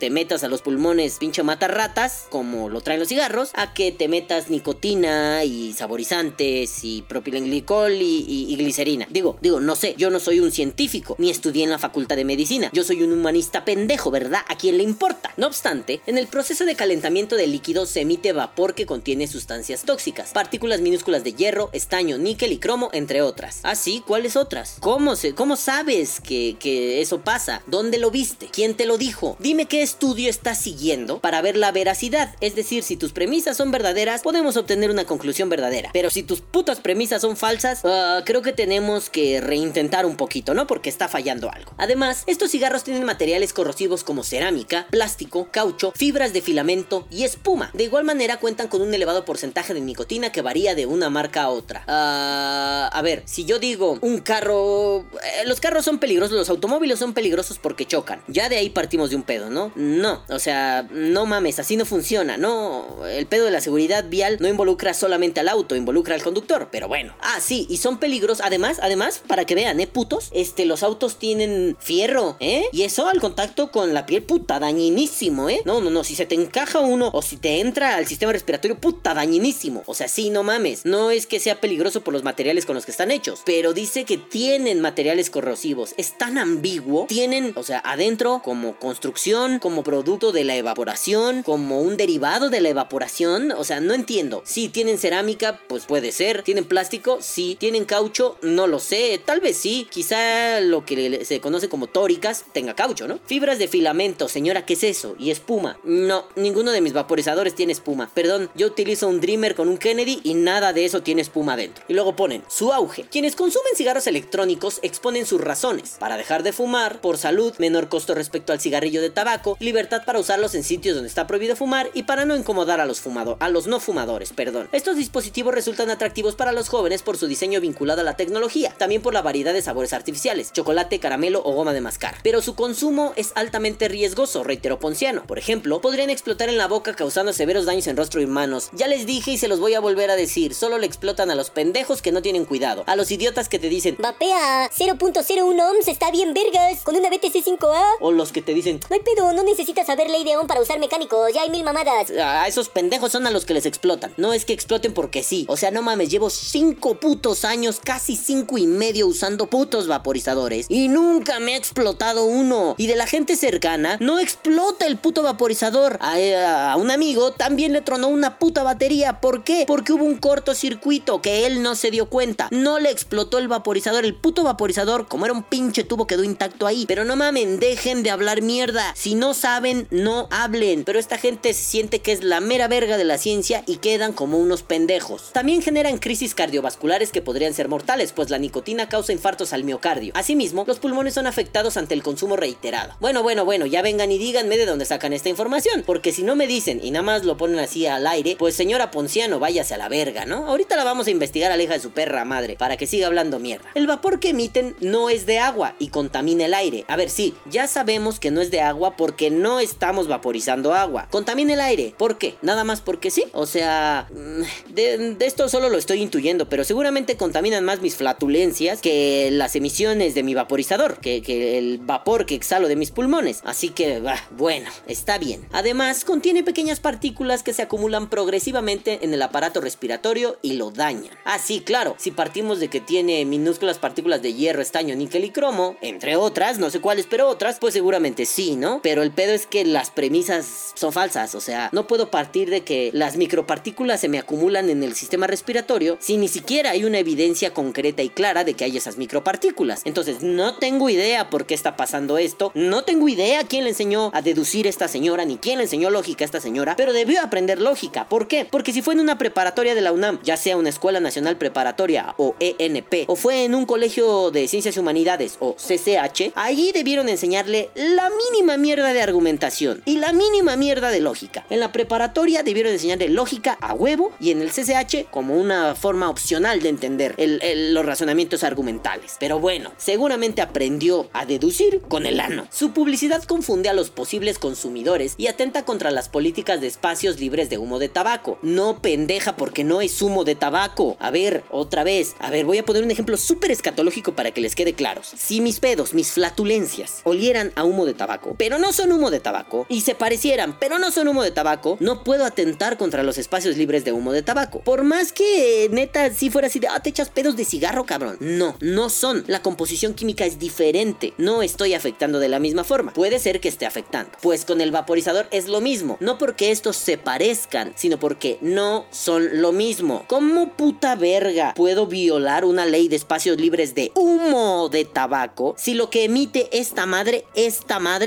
te 0.00 0.10
metas 0.10 0.44
a 0.44 0.48
los 0.48 0.62
pulmones 0.62 1.18
pinche 1.18 1.42
mata 1.42 1.68
ratas 1.68 2.26
como 2.30 2.68
lo 2.68 2.80
traen 2.80 3.00
los 3.00 3.08
cigarros, 3.08 3.50
a 3.54 3.74
que 3.74 3.92
te 3.92 4.08
metas 4.08 4.50
nicotina 4.50 5.44
y 5.44 5.72
saborizantes 5.72 6.84
y 6.84 7.02
propilenglicol 7.02 7.92
y, 7.92 8.46
y, 8.48 8.56
glicerina. 8.56 9.06
Digo, 9.10 9.38
digo, 9.40 9.60
no 9.60 9.76
sé, 9.76 9.94
yo 9.96 10.10
no 10.10 10.20
soy 10.20 10.40
un 10.40 10.52
científico, 10.52 11.16
ni 11.18 11.30
estudié 11.30 11.64
en 11.64 11.70
la 11.70 11.78
facultad 11.78 12.16
de 12.16 12.24
medicina, 12.24 12.70
yo 12.72 12.84
soy 12.84 13.02
un 13.02 13.12
humanista 13.12 13.64
pendejo, 13.64 14.10
¿verdad? 14.10 14.40
¿A 14.48 14.56
quién 14.56 14.76
le 14.76 14.82
importa? 14.82 15.32
No 15.36 15.46
obstante, 15.46 16.00
en 16.06 16.18
el 16.18 16.26
proceso 16.26 16.64
de 16.64 16.76
calentamiento 16.76 17.36
del 17.36 17.52
líquido 17.52 17.86
se 17.86 18.02
emite 18.02 18.32
vapor 18.32 18.74
que 18.74 18.86
contiene 18.86 19.26
sustancias 19.26 19.84
tóxicas, 19.84 20.32
partículas 20.32 20.80
minúsculas 20.80 21.24
de 21.24 21.32
hierro, 21.32 21.70
estaño, 21.72 22.18
níquel 22.18 22.52
y 22.52 22.58
cromo, 22.58 22.90
entre 22.92 23.22
otras. 23.22 23.60
¿Ah, 23.62 23.74
sí? 23.74 24.02
¿Cuáles 24.06 24.36
otras? 24.36 24.76
¿Cómo, 24.80 25.16
se, 25.16 25.34
cómo 25.34 25.56
sabes 25.56 26.20
que, 26.20 26.56
que 26.58 27.00
eso 27.00 27.20
pasa? 27.20 27.62
¿Dónde 27.66 27.98
lo 27.98 28.10
viste? 28.10 28.48
¿Quién 28.52 28.74
te 28.74 28.86
lo 28.86 28.98
dijo? 28.98 29.23
Dime 29.38 29.66
qué 29.66 29.82
estudio 29.82 30.30
estás 30.30 30.58
siguiendo 30.58 31.20
para 31.20 31.42
ver 31.42 31.56
la 31.56 31.72
veracidad. 31.72 32.34
Es 32.40 32.54
decir, 32.54 32.82
si 32.82 32.96
tus 32.96 33.12
premisas 33.12 33.56
son 33.56 33.70
verdaderas, 33.70 34.22
podemos 34.22 34.56
obtener 34.56 34.90
una 34.90 35.04
conclusión 35.04 35.48
verdadera. 35.48 35.90
Pero 35.92 36.10
si 36.10 36.22
tus 36.22 36.40
putas 36.40 36.80
premisas 36.80 37.22
son 37.22 37.36
falsas, 37.36 37.84
uh, 37.84 38.24
creo 38.24 38.42
que 38.42 38.52
tenemos 38.52 39.10
que 39.10 39.40
reintentar 39.40 40.06
un 40.06 40.16
poquito, 40.16 40.54
¿no? 40.54 40.66
Porque 40.66 40.88
está 40.88 41.08
fallando 41.08 41.50
algo. 41.50 41.72
Además, 41.78 42.24
estos 42.26 42.50
cigarros 42.50 42.84
tienen 42.84 43.04
materiales 43.04 43.52
corrosivos 43.52 44.04
como 44.04 44.22
cerámica, 44.22 44.86
plástico, 44.90 45.48
caucho, 45.50 45.92
fibras 45.96 46.32
de 46.32 46.42
filamento 46.42 47.06
y 47.10 47.24
espuma. 47.24 47.70
De 47.72 47.84
igual 47.84 48.04
manera 48.04 48.38
cuentan 48.38 48.68
con 48.68 48.82
un 48.82 48.92
elevado 48.92 49.24
porcentaje 49.24 49.74
de 49.74 49.80
nicotina 49.80 50.32
que 50.32 50.42
varía 50.42 50.74
de 50.74 50.86
una 50.86 51.10
marca 51.10 51.42
a 51.44 51.48
otra. 51.48 51.84
Uh, 51.86 52.94
a 52.94 53.00
ver, 53.02 53.22
si 53.26 53.44
yo 53.44 53.58
digo 53.58 53.98
un 54.00 54.18
carro... 54.18 55.00
Eh, 55.00 55.46
los 55.46 55.60
carros 55.60 55.84
son 55.84 55.98
peligrosos, 55.98 56.36
los 56.36 56.50
automóviles 56.50 56.98
son 56.98 57.14
peligrosos 57.14 57.58
porque 57.58 57.86
chocan. 57.86 58.22
Ya 58.28 58.48
de 58.48 58.56
ahí 58.56 58.70
partimos 58.70 59.10
de 59.10 59.13
un 59.16 59.22
pedo, 59.22 59.50
¿no? 59.50 59.72
No, 59.74 60.22
o 60.28 60.38
sea, 60.38 60.86
no 60.90 61.26
mames, 61.26 61.58
así 61.58 61.76
no 61.76 61.84
funciona, 61.84 62.36
¿no? 62.36 63.06
El 63.06 63.26
pedo 63.26 63.44
de 63.46 63.50
la 63.50 63.60
seguridad 63.60 64.04
vial 64.08 64.38
no 64.40 64.48
involucra 64.48 64.94
solamente 64.94 65.40
al 65.40 65.48
auto, 65.48 65.76
involucra 65.76 66.14
al 66.14 66.22
conductor, 66.22 66.68
pero 66.70 66.88
bueno. 66.88 67.14
Ah, 67.20 67.38
sí, 67.40 67.66
y 67.68 67.78
son 67.78 67.98
peligrosos. 67.98 68.44
Además, 68.44 68.78
además, 68.82 69.22
para 69.26 69.44
que 69.44 69.54
vean, 69.54 69.80
¿eh, 69.80 69.86
putos? 69.86 70.30
Este, 70.32 70.64
los 70.64 70.82
autos 70.82 71.18
tienen 71.18 71.76
fierro, 71.80 72.36
¿eh? 72.40 72.64
Y 72.72 72.82
eso 72.82 73.08
al 73.08 73.20
contacto 73.20 73.70
con 73.70 73.94
la 73.94 74.06
piel, 74.06 74.22
puta, 74.22 74.58
dañinísimo, 74.58 75.48
¿eh? 75.48 75.62
No, 75.64 75.80
no, 75.80 75.90
no, 75.90 76.04
si 76.04 76.14
se 76.14 76.26
te 76.26 76.34
encaja 76.34 76.80
uno 76.80 77.10
o 77.12 77.22
si 77.22 77.36
te 77.36 77.60
entra 77.60 77.96
al 77.96 78.06
sistema 78.06 78.32
respiratorio, 78.32 78.78
puta, 78.78 79.14
dañinísimo. 79.14 79.82
O 79.86 79.94
sea, 79.94 80.08
sí, 80.08 80.30
no 80.30 80.42
mames. 80.42 80.84
No 80.84 81.10
es 81.10 81.26
que 81.26 81.40
sea 81.40 81.60
peligroso 81.60 82.02
por 82.02 82.14
los 82.14 82.24
materiales 82.24 82.66
con 82.66 82.74
los 82.74 82.84
que 82.84 82.90
están 82.90 83.10
hechos, 83.10 83.42
pero 83.44 83.72
dice 83.72 84.04
que 84.04 84.18
tienen 84.18 84.80
materiales 84.80 85.30
corrosivos. 85.30 85.94
Es 85.96 86.16
tan 86.16 86.38
ambiguo. 86.38 87.06
Tienen, 87.06 87.52
o 87.56 87.62
sea, 87.62 87.80
adentro 87.84 88.40
como 88.44 88.76
construcción, 88.94 89.58
como 89.58 89.82
producto 89.82 90.30
de 90.30 90.44
la 90.44 90.54
evaporación, 90.54 91.42
como 91.42 91.80
un 91.80 91.96
derivado 91.96 92.48
de 92.48 92.60
la 92.60 92.68
evaporación. 92.68 93.50
O 93.50 93.64
sea, 93.64 93.80
no 93.80 93.92
entiendo. 93.92 94.42
Si 94.44 94.68
tienen 94.68 94.98
cerámica, 94.98 95.58
pues 95.66 95.84
puede 95.84 96.12
ser. 96.12 96.44
Tienen 96.44 96.64
plástico, 96.64 97.18
sí. 97.20 97.56
Tienen 97.58 97.86
caucho, 97.86 98.38
no 98.40 98.68
lo 98.68 98.78
sé. 98.78 99.20
Tal 99.24 99.40
vez 99.40 99.56
sí. 99.56 99.88
Quizá 99.90 100.60
lo 100.60 100.84
que 100.84 101.24
se 101.24 101.40
conoce 101.40 101.68
como 101.68 101.88
tóricas 101.88 102.44
tenga 102.52 102.74
caucho, 102.74 103.08
¿no? 103.08 103.18
Fibras 103.26 103.58
de 103.58 103.66
filamento, 103.66 104.28
señora, 104.28 104.64
¿qué 104.64 104.74
es 104.74 104.84
eso? 104.84 105.16
Y 105.18 105.32
espuma. 105.32 105.76
No, 105.82 106.26
ninguno 106.36 106.70
de 106.70 106.80
mis 106.80 106.92
vaporizadores 106.92 107.56
tiene 107.56 107.72
espuma. 107.72 108.12
Perdón, 108.14 108.48
yo 108.54 108.68
utilizo 108.68 109.08
un 109.08 109.20
Dreamer 109.20 109.56
con 109.56 109.68
un 109.68 109.78
Kennedy 109.78 110.20
y 110.22 110.34
nada 110.34 110.72
de 110.72 110.84
eso 110.84 111.02
tiene 111.02 111.20
espuma 111.20 111.56
dentro. 111.56 111.84
Y 111.88 111.94
luego 111.94 112.14
ponen 112.14 112.44
su 112.46 112.72
auge. 112.72 113.06
Quienes 113.10 113.34
consumen 113.34 113.74
cigarros 113.74 114.06
electrónicos 114.06 114.78
exponen 114.82 115.26
sus 115.26 115.40
razones. 115.40 115.96
Para 115.98 116.16
dejar 116.16 116.44
de 116.44 116.52
fumar, 116.52 117.00
por 117.00 117.18
salud, 117.18 117.52
menor 117.58 117.88
costo 117.88 118.14
respecto 118.14 118.52
al 118.52 118.60
cigarrillo 118.60 118.83
de 118.92 119.10
tabaco, 119.10 119.56
libertad 119.60 120.02
para 120.04 120.18
usarlos 120.18 120.54
en 120.54 120.64
sitios 120.64 120.94
donde 120.94 121.08
está 121.08 121.26
prohibido 121.26 121.56
fumar 121.56 121.90
y 121.94 122.04
para 122.04 122.24
no 122.24 122.36
incomodar 122.36 122.80
a 122.80 122.86
los 122.86 123.00
fumadores, 123.00 123.40
a 123.40 123.48
los 123.48 123.66
no 123.66 123.80
fumadores, 123.80 124.32
perdón. 124.32 124.68
Estos 124.72 124.96
dispositivos 124.96 125.54
resultan 125.54 125.90
atractivos 125.90 126.34
para 126.36 126.52
los 126.52 126.68
jóvenes 126.68 127.02
por 127.02 127.16
su 127.16 127.26
diseño 127.26 127.60
vinculado 127.60 128.02
a 128.02 128.04
la 128.04 128.16
tecnología, 128.16 128.74
también 128.76 129.02
por 129.02 129.14
la 129.14 129.22
variedad 129.22 129.52
de 129.52 129.62
sabores 129.62 129.92
artificiales, 129.92 130.52
chocolate, 130.52 130.98
caramelo 131.00 131.42
o 131.44 131.52
goma 131.52 131.72
de 131.72 131.80
mascar. 131.80 132.16
Pero 132.22 132.42
su 132.42 132.54
consumo 132.54 133.12
es 133.16 133.32
altamente 133.34 133.88
riesgoso, 133.88 134.44
reiteró 134.44 134.78
Ponciano. 134.78 135.24
Por 135.26 135.38
ejemplo, 135.38 135.80
podrían 135.80 136.10
explotar 136.10 136.48
en 136.48 136.58
la 136.58 136.68
boca 136.68 136.94
causando 136.94 137.32
severos 137.32 137.66
daños 137.66 137.86
en 137.86 137.96
rostro 137.96 138.20
y 138.20 138.26
manos. 138.26 138.70
Ya 138.72 138.86
les 138.86 139.06
dije 139.06 139.32
y 139.32 139.38
se 139.38 139.48
los 139.48 139.60
voy 139.60 139.74
a 139.74 139.80
volver 139.80 140.10
a 140.10 140.16
decir, 140.16 140.54
solo 140.54 140.78
le 140.78 140.86
explotan 140.86 141.30
a 141.30 141.34
los 141.34 141.50
pendejos 141.50 142.02
que 142.02 142.12
no 142.12 142.22
tienen 142.22 142.44
cuidado, 142.44 142.84
a 142.86 142.96
los 142.96 143.10
idiotas 143.10 143.48
que 143.48 143.58
te 143.58 143.68
dicen 143.68 143.96
Vapea 143.98 144.70
0.01 144.70 145.70
ohms 145.70 145.88
está 145.88 146.10
bien 146.10 146.34
vergas 146.34 146.82
con 146.82 146.96
una 146.96 147.08
BTC5A. 147.08 147.82
o 148.00 148.12
los 148.12 148.32
que 148.32 148.42
te 148.42 148.54
dicen 148.54 148.73
No 148.88 148.94
hay 148.94 149.00
pedo, 149.00 149.32
no 149.32 149.42
necesitas 149.42 149.86
saber 149.86 150.10
ley 150.10 150.24
de 150.24 150.36
ohm 150.36 150.46
para 150.46 150.60
usar 150.60 150.78
mecánicos, 150.78 151.32
ya 151.32 151.42
hay 151.42 151.50
mil 151.50 151.64
mamadas. 151.64 152.10
a 152.10 152.46
esos 152.46 152.68
pendejos 152.68 153.12
son 153.12 153.26
a 153.26 153.30
los 153.30 153.44
que 153.44 153.54
les 153.54 153.66
explotan. 153.66 154.12
No 154.16 154.32
es 154.32 154.44
que 154.44 154.52
exploten 154.52 154.92
porque 154.92 155.22
sí. 155.22 155.46
O 155.48 155.56
sea, 155.56 155.70
no 155.70 155.82
mames, 155.82 156.10
llevo 156.10 156.30
cinco 156.30 156.96
putos 156.96 157.44
años, 157.44 157.80
casi 157.82 158.16
cinco 158.16 158.58
y 158.58 158.66
medio 158.66 159.06
usando 159.06 159.46
putos 159.46 159.86
vaporizadores. 159.86 160.66
Y 160.68 160.88
nunca 160.88 161.40
me 161.40 161.54
ha 161.54 161.56
explotado 161.56 162.24
uno. 162.24 162.74
Y 162.78 162.86
de 162.86 162.96
la 162.96 163.06
gente 163.06 163.36
cercana, 163.36 163.96
no 164.00 164.18
explota 164.18 164.86
el 164.86 164.96
puto 164.96 165.22
vaporizador. 165.22 165.98
A, 166.00 166.72
a 166.72 166.76
un 166.76 166.90
amigo 166.90 167.32
también 167.32 167.72
le 167.72 167.80
tronó 167.80 168.08
una 168.08 168.38
puta 168.38 168.62
batería. 168.62 169.20
¿Por 169.20 169.44
qué? 169.44 169.64
Porque 169.66 169.92
hubo 169.92 170.04
un 170.04 170.16
cortocircuito 170.16 171.20
que 171.20 171.46
él 171.46 171.62
no 171.62 171.74
se 171.74 171.90
dio 171.90 172.08
cuenta. 172.08 172.48
No 172.50 172.78
le 172.78 172.90
explotó 172.90 173.38
el 173.38 173.48
vaporizador. 173.48 174.04
El 174.04 174.14
puto 174.14 174.42
vaporizador, 174.42 175.06
como 175.08 175.24
era 175.24 175.34
un 175.34 175.42
pinche 175.42 175.84
tubo, 175.84 176.06
quedó 176.06 176.24
intacto 176.24 176.66
ahí. 176.66 176.84
Pero 176.86 177.04
no 177.04 177.16
mamen, 177.16 177.58
dejen 177.58 178.02
de 178.02 178.10
hablar 178.10 178.42
mierda. 178.42 178.63
Si 178.94 179.14
no 179.14 179.34
saben, 179.34 179.86
no 179.90 180.28
hablen. 180.30 180.84
Pero 180.84 180.98
esta 180.98 181.18
gente 181.18 181.52
se 181.52 181.62
siente 181.62 181.98
que 181.98 182.12
es 182.12 182.24
la 182.24 182.40
mera 182.40 182.68
verga 182.68 182.96
de 182.96 183.04
la 183.04 183.18
ciencia 183.18 183.62
y 183.66 183.76
quedan 183.76 184.12
como 184.12 184.38
unos 184.38 184.62
pendejos. 184.62 185.30
También 185.32 185.62
generan 185.62 185.98
crisis 185.98 186.34
cardiovasculares 186.34 187.10
que 187.10 187.22
podrían 187.22 187.54
ser 187.54 187.68
mortales, 187.68 188.12
pues 188.12 188.30
la 188.30 188.38
nicotina 188.38 188.88
causa 188.88 189.12
infartos 189.12 189.52
al 189.52 189.64
miocardio. 189.64 190.12
Asimismo, 190.16 190.64
los 190.66 190.78
pulmones 190.78 191.14
son 191.14 191.26
afectados 191.26 191.76
ante 191.76 191.94
el 191.94 192.02
consumo 192.02 192.36
reiterado. 192.36 192.96
Bueno, 193.00 193.22
bueno, 193.22 193.44
bueno, 193.44 193.66
ya 193.66 193.82
vengan 193.82 194.10
y 194.10 194.18
díganme 194.18 194.56
de 194.56 194.66
dónde 194.66 194.84
sacan 194.84 195.12
esta 195.12 195.28
información, 195.28 195.82
porque 195.84 196.12
si 196.12 196.22
no 196.22 196.36
me 196.36 196.46
dicen 196.46 196.80
y 196.82 196.90
nada 196.90 197.02
más 197.02 197.24
lo 197.24 197.36
ponen 197.36 197.58
así 197.58 197.86
al 197.86 198.06
aire, 198.06 198.36
pues 198.38 198.54
señora 198.54 198.90
Ponciano, 198.90 199.38
váyase 199.38 199.74
a 199.74 199.78
la 199.78 199.88
verga, 199.88 200.24
¿no? 200.24 200.46
Ahorita 200.46 200.76
la 200.76 200.84
vamos 200.84 201.06
a 201.06 201.10
investigar 201.10 201.52
a 201.52 201.56
la 201.56 201.62
hija 201.62 201.74
de 201.74 201.80
su 201.80 201.90
perra 201.90 202.24
madre 202.24 202.56
para 202.56 202.76
que 202.76 202.86
siga 202.86 203.06
hablando 203.06 203.38
mierda. 203.38 203.70
El 203.74 203.86
vapor 203.86 204.20
que 204.20 204.30
emiten 204.30 204.76
no 204.80 205.10
es 205.10 205.26
de 205.26 205.38
agua 205.38 205.74
y 205.78 205.88
contamina 205.88 206.46
el 206.46 206.54
aire. 206.54 206.84
A 206.88 206.96
ver, 206.96 207.10
sí, 207.10 207.34
ya 207.50 207.66
sabemos 207.66 208.20
que 208.20 208.30
no 208.30 208.40
es 208.40 208.50
de 208.50 208.53
agua 208.60 208.96
porque 208.96 209.30
no 209.30 209.60
estamos 209.60 210.08
vaporizando 210.08 210.74
agua. 210.74 211.08
Contamina 211.10 211.54
el 211.54 211.60
aire. 211.60 211.94
¿Por 211.96 212.18
qué? 212.18 212.36
Nada 212.42 212.64
más 212.64 212.80
porque 212.80 213.10
sí. 213.10 213.24
O 213.32 213.46
sea, 213.46 214.08
mm, 214.10 214.72
de, 214.74 215.14
de 215.14 215.26
esto 215.26 215.48
solo 215.48 215.68
lo 215.68 215.78
estoy 215.78 216.00
intuyendo, 216.02 216.48
pero 216.48 216.64
seguramente 216.64 217.16
contaminan 217.16 217.64
más 217.64 217.80
mis 217.80 217.96
flatulencias 217.96 218.80
que 218.80 219.30
las 219.32 219.56
emisiones 219.56 220.14
de 220.14 220.22
mi 220.22 220.34
vaporizador, 220.34 220.98
que, 221.00 221.22
el 221.58 221.78
vapor 221.78 222.26
que 222.26 222.34
exhalo 222.34 222.68
de 222.68 222.76
mis 222.76 222.90
pulmones. 222.90 223.40
Así 223.44 223.70
que, 223.70 224.02
bueno, 224.36 224.70
está 224.86 225.18
bien. 225.18 225.46
Además, 225.52 226.04
contiene 226.04 226.42
pequeñas 226.42 226.80
partículas 226.80 227.42
que 227.42 227.52
se 227.52 227.62
acumulan 227.62 228.08
progresivamente 228.10 229.00
en 229.02 229.14
el 229.14 229.22
aparato 229.22 229.60
respiratorio 229.60 230.38
y 230.42 230.54
lo 230.54 230.70
dañan. 230.70 231.16
Ah, 231.24 231.38
sí, 231.38 231.60
claro, 231.60 231.94
si 231.98 232.10
partimos 232.10 232.60
de 232.60 232.68
que 232.68 232.80
tiene 232.80 233.24
minúsculas 233.24 233.78
partículas 233.78 234.22
de 234.22 234.34
hierro, 234.34 234.62
estaño, 234.62 234.94
níquel 234.96 235.24
y 235.24 235.30
cromo, 235.30 235.76
entre 235.80 236.16
otras, 236.16 236.58
no 236.58 236.70
sé 236.70 236.80
cuáles, 236.80 237.06
pero 237.06 237.28
otras, 237.28 237.58
pues 237.58 237.74
seguramente 237.74 238.26
sí, 238.26 238.43
¿no? 238.52 238.80
Pero 238.82 239.02
el 239.02 239.10
pedo 239.10 239.32
es 239.32 239.46
que 239.46 239.64
las 239.64 239.90
premisas 239.90 240.72
son 240.74 240.92
falsas, 240.92 241.34
o 241.34 241.40
sea, 241.40 241.70
no 241.72 241.86
puedo 241.86 242.10
partir 242.10 242.50
de 242.50 242.62
que 242.62 242.90
las 242.92 243.16
micropartículas 243.16 244.00
se 244.00 244.08
me 244.08 244.18
acumulan 244.18 244.70
en 244.70 244.82
el 244.82 244.94
sistema 244.94 245.26
respiratorio 245.26 245.96
si 246.00 246.16
ni 246.16 246.28
siquiera 246.28 246.70
hay 246.70 246.84
una 246.84 246.98
evidencia 246.98 247.52
concreta 247.52 248.02
y 248.02 248.08
clara 248.08 248.44
de 248.44 248.54
que 248.54 248.64
hay 248.64 248.76
esas 248.76 248.96
micropartículas. 248.96 249.82
Entonces, 249.84 250.22
no 250.22 250.56
tengo 250.56 250.90
idea 250.90 251.30
por 251.30 251.46
qué 251.46 251.54
está 251.54 251.76
pasando 251.76 252.18
esto, 252.18 252.52
no 252.54 252.84
tengo 252.84 253.08
idea 253.08 253.44
quién 253.44 253.64
le 253.64 253.70
enseñó 253.70 254.10
a 254.14 254.22
deducir 254.22 254.66
esta 254.66 254.88
señora, 254.88 255.24
ni 255.24 255.36
quién 255.38 255.58
le 255.58 255.64
enseñó 255.64 255.90
lógica 255.90 256.24
a 256.24 256.26
esta 256.26 256.40
señora, 256.40 256.76
pero 256.76 256.92
debió 256.92 257.20
aprender 257.20 257.60
lógica. 257.60 258.08
¿Por 258.08 258.28
qué? 258.28 258.44
Porque 258.44 258.72
si 258.72 258.82
fue 258.82 258.94
en 258.94 259.00
una 259.00 259.18
preparatoria 259.18 259.74
de 259.74 259.80
la 259.80 259.92
UNAM, 259.92 260.20
ya 260.22 260.36
sea 260.36 260.56
una 260.56 260.68
Escuela 260.68 261.00
Nacional 261.00 261.36
Preparatoria 261.36 262.14
o 262.18 262.34
ENP, 262.40 263.04
o 263.06 263.16
fue 263.16 263.44
en 263.44 263.54
un 263.54 263.66
colegio 263.66 264.30
de 264.30 264.48
Ciencias 264.48 264.76
y 264.76 264.80
Humanidades 264.80 265.36
o 265.40 265.54
CCH, 265.54 266.32
allí 266.34 266.72
debieron 266.72 267.08
enseñarle 267.08 267.70
la 267.74 268.10
mínima 268.10 268.33
mierda 268.42 268.92
de 268.92 269.02
argumentación 269.02 269.82
y 269.84 269.98
la 269.98 270.12
mínima 270.12 270.56
mierda 270.56 270.90
de 270.90 271.00
lógica. 271.00 271.46
En 271.50 271.60
la 271.60 271.72
preparatoria 271.72 272.42
debieron 272.42 272.72
enseñarle 272.72 273.08
lógica 273.08 273.56
a 273.60 273.74
huevo 273.74 274.12
y 274.20 274.30
en 274.30 274.42
el 274.42 274.50
CCH 274.50 275.10
como 275.10 275.36
una 275.36 275.74
forma 275.74 276.10
opcional 276.10 276.60
de 276.60 276.68
entender 276.68 277.14
los 277.18 277.86
razonamientos 277.86 278.44
argumentales. 278.44 279.16
Pero 279.20 279.38
bueno, 279.38 279.72
seguramente 279.76 280.42
aprendió 280.42 281.08
a 281.12 281.26
deducir 281.26 281.80
con 281.88 282.06
el 282.06 282.20
ano. 282.20 282.46
Su 282.50 282.72
publicidad 282.72 283.22
confunde 283.24 283.68
a 283.68 283.74
los 283.74 283.90
posibles 283.90 284.38
consumidores 284.38 285.14
y 285.16 285.28
atenta 285.28 285.64
contra 285.64 285.90
las 285.90 286.08
políticas 286.08 286.60
de 286.60 286.66
espacios 286.66 287.20
libres 287.20 287.50
de 287.50 287.58
humo 287.58 287.78
de 287.78 287.88
tabaco. 287.88 288.38
No 288.42 288.80
pendeja 288.80 289.36
porque 289.36 289.64
no 289.64 289.80
es 289.80 290.00
humo 290.02 290.24
de 290.24 290.34
tabaco. 290.34 290.96
A 291.00 291.10
ver, 291.10 291.44
otra 291.50 291.84
vez. 291.84 292.14
A 292.18 292.30
ver, 292.30 292.44
voy 292.44 292.58
a 292.58 292.64
poner 292.64 292.82
un 292.82 292.90
ejemplo 292.90 293.16
súper 293.16 293.50
escatológico 293.50 294.14
para 294.14 294.30
que 294.30 294.40
les 294.40 294.54
quede 294.54 294.74
claros. 294.74 295.12
Si 295.16 295.40
mis 295.40 295.60
pedos, 295.60 295.94
mis 295.94 296.12
flatulencias, 296.12 297.00
olieran 297.04 297.52
a 297.54 297.64
humo 297.64 297.86
de 297.86 297.94
tabaco, 297.94 298.23
pero 298.38 298.58
no 298.58 298.72
son 298.72 298.92
humo 298.92 299.10
de 299.10 299.20
tabaco, 299.20 299.66
y 299.68 299.82
se 299.82 299.94
parecieran, 299.94 300.58
pero 300.58 300.78
no 300.78 300.90
son 300.90 301.08
humo 301.08 301.22
de 301.22 301.30
tabaco, 301.30 301.76
no 301.80 302.02
puedo 302.02 302.24
atentar 302.24 302.78
contra 302.78 303.02
los 303.02 303.18
espacios 303.18 303.56
libres 303.56 303.84
de 303.84 303.92
humo 303.92 304.12
de 304.12 304.22
tabaco. 304.22 304.60
Por 304.60 304.84
más 304.84 305.12
que 305.12 305.68
neta 305.70 306.12
si 306.12 306.30
fuera 306.30 306.48
así 306.48 306.60
de, 306.60 306.68
ah, 306.68 306.80
te 306.80 306.90
echas 306.90 307.10
pedos 307.10 307.36
de 307.36 307.44
cigarro, 307.44 307.84
cabrón. 307.84 308.16
No, 308.20 308.56
no 308.60 308.88
son. 308.88 309.24
La 309.26 309.42
composición 309.42 309.94
química 309.94 310.24
es 310.24 310.38
diferente. 310.38 311.12
No 311.18 311.42
estoy 311.42 311.74
afectando 311.74 312.18
de 312.18 312.28
la 312.28 312.38
misma 312.38 312.64
forma. 312.64 312.92
Puede 312.92 313.18
ser 313.18 313.40
que 313.40 313.48
esté 313.48 313.66
afectando. 313.66 314.12
Pues 314.22 314.44
con 314.44 314.60
el 314.60 314.70
vaporizador 314.70 315.26
es 315.30 315.48
lo 315.48 315.60
mismo. 315.60 315.96
No 316.00 316.18
porque 316.18 316.50
estos 316.50 316.76
se 316.76 316.98
parezcan, 316.98 317.72
sino 317.76 317.98
porque 317.98 318.38
no 318.40 318.86
son 318.90 319.42
lo 319.42 319.52
mismo. 319.52 320.04
¿Cómo 320.06 320.52
puta 320.56 320.94
verga 320.96 321.54
puedo 321.54 321.86
violar 321.86 322.44
una 322.44 322.66
ley 322.66 322.88
de 322.88 322.96
espacios 322.96 323.38
libres 323.38 323.74
de 323.74 323.92
humo 323.94 324.68
de 324.68 324.84
tabaco 324.84 325.54
si 325.56 325.74
lo 325.74 325.90
que 325.90 326.04
emite 326.04 326.48
esta 326.52 326.86
madre, 326.86 327.24
esta 327.34 327.78
madre, 327.78 328.03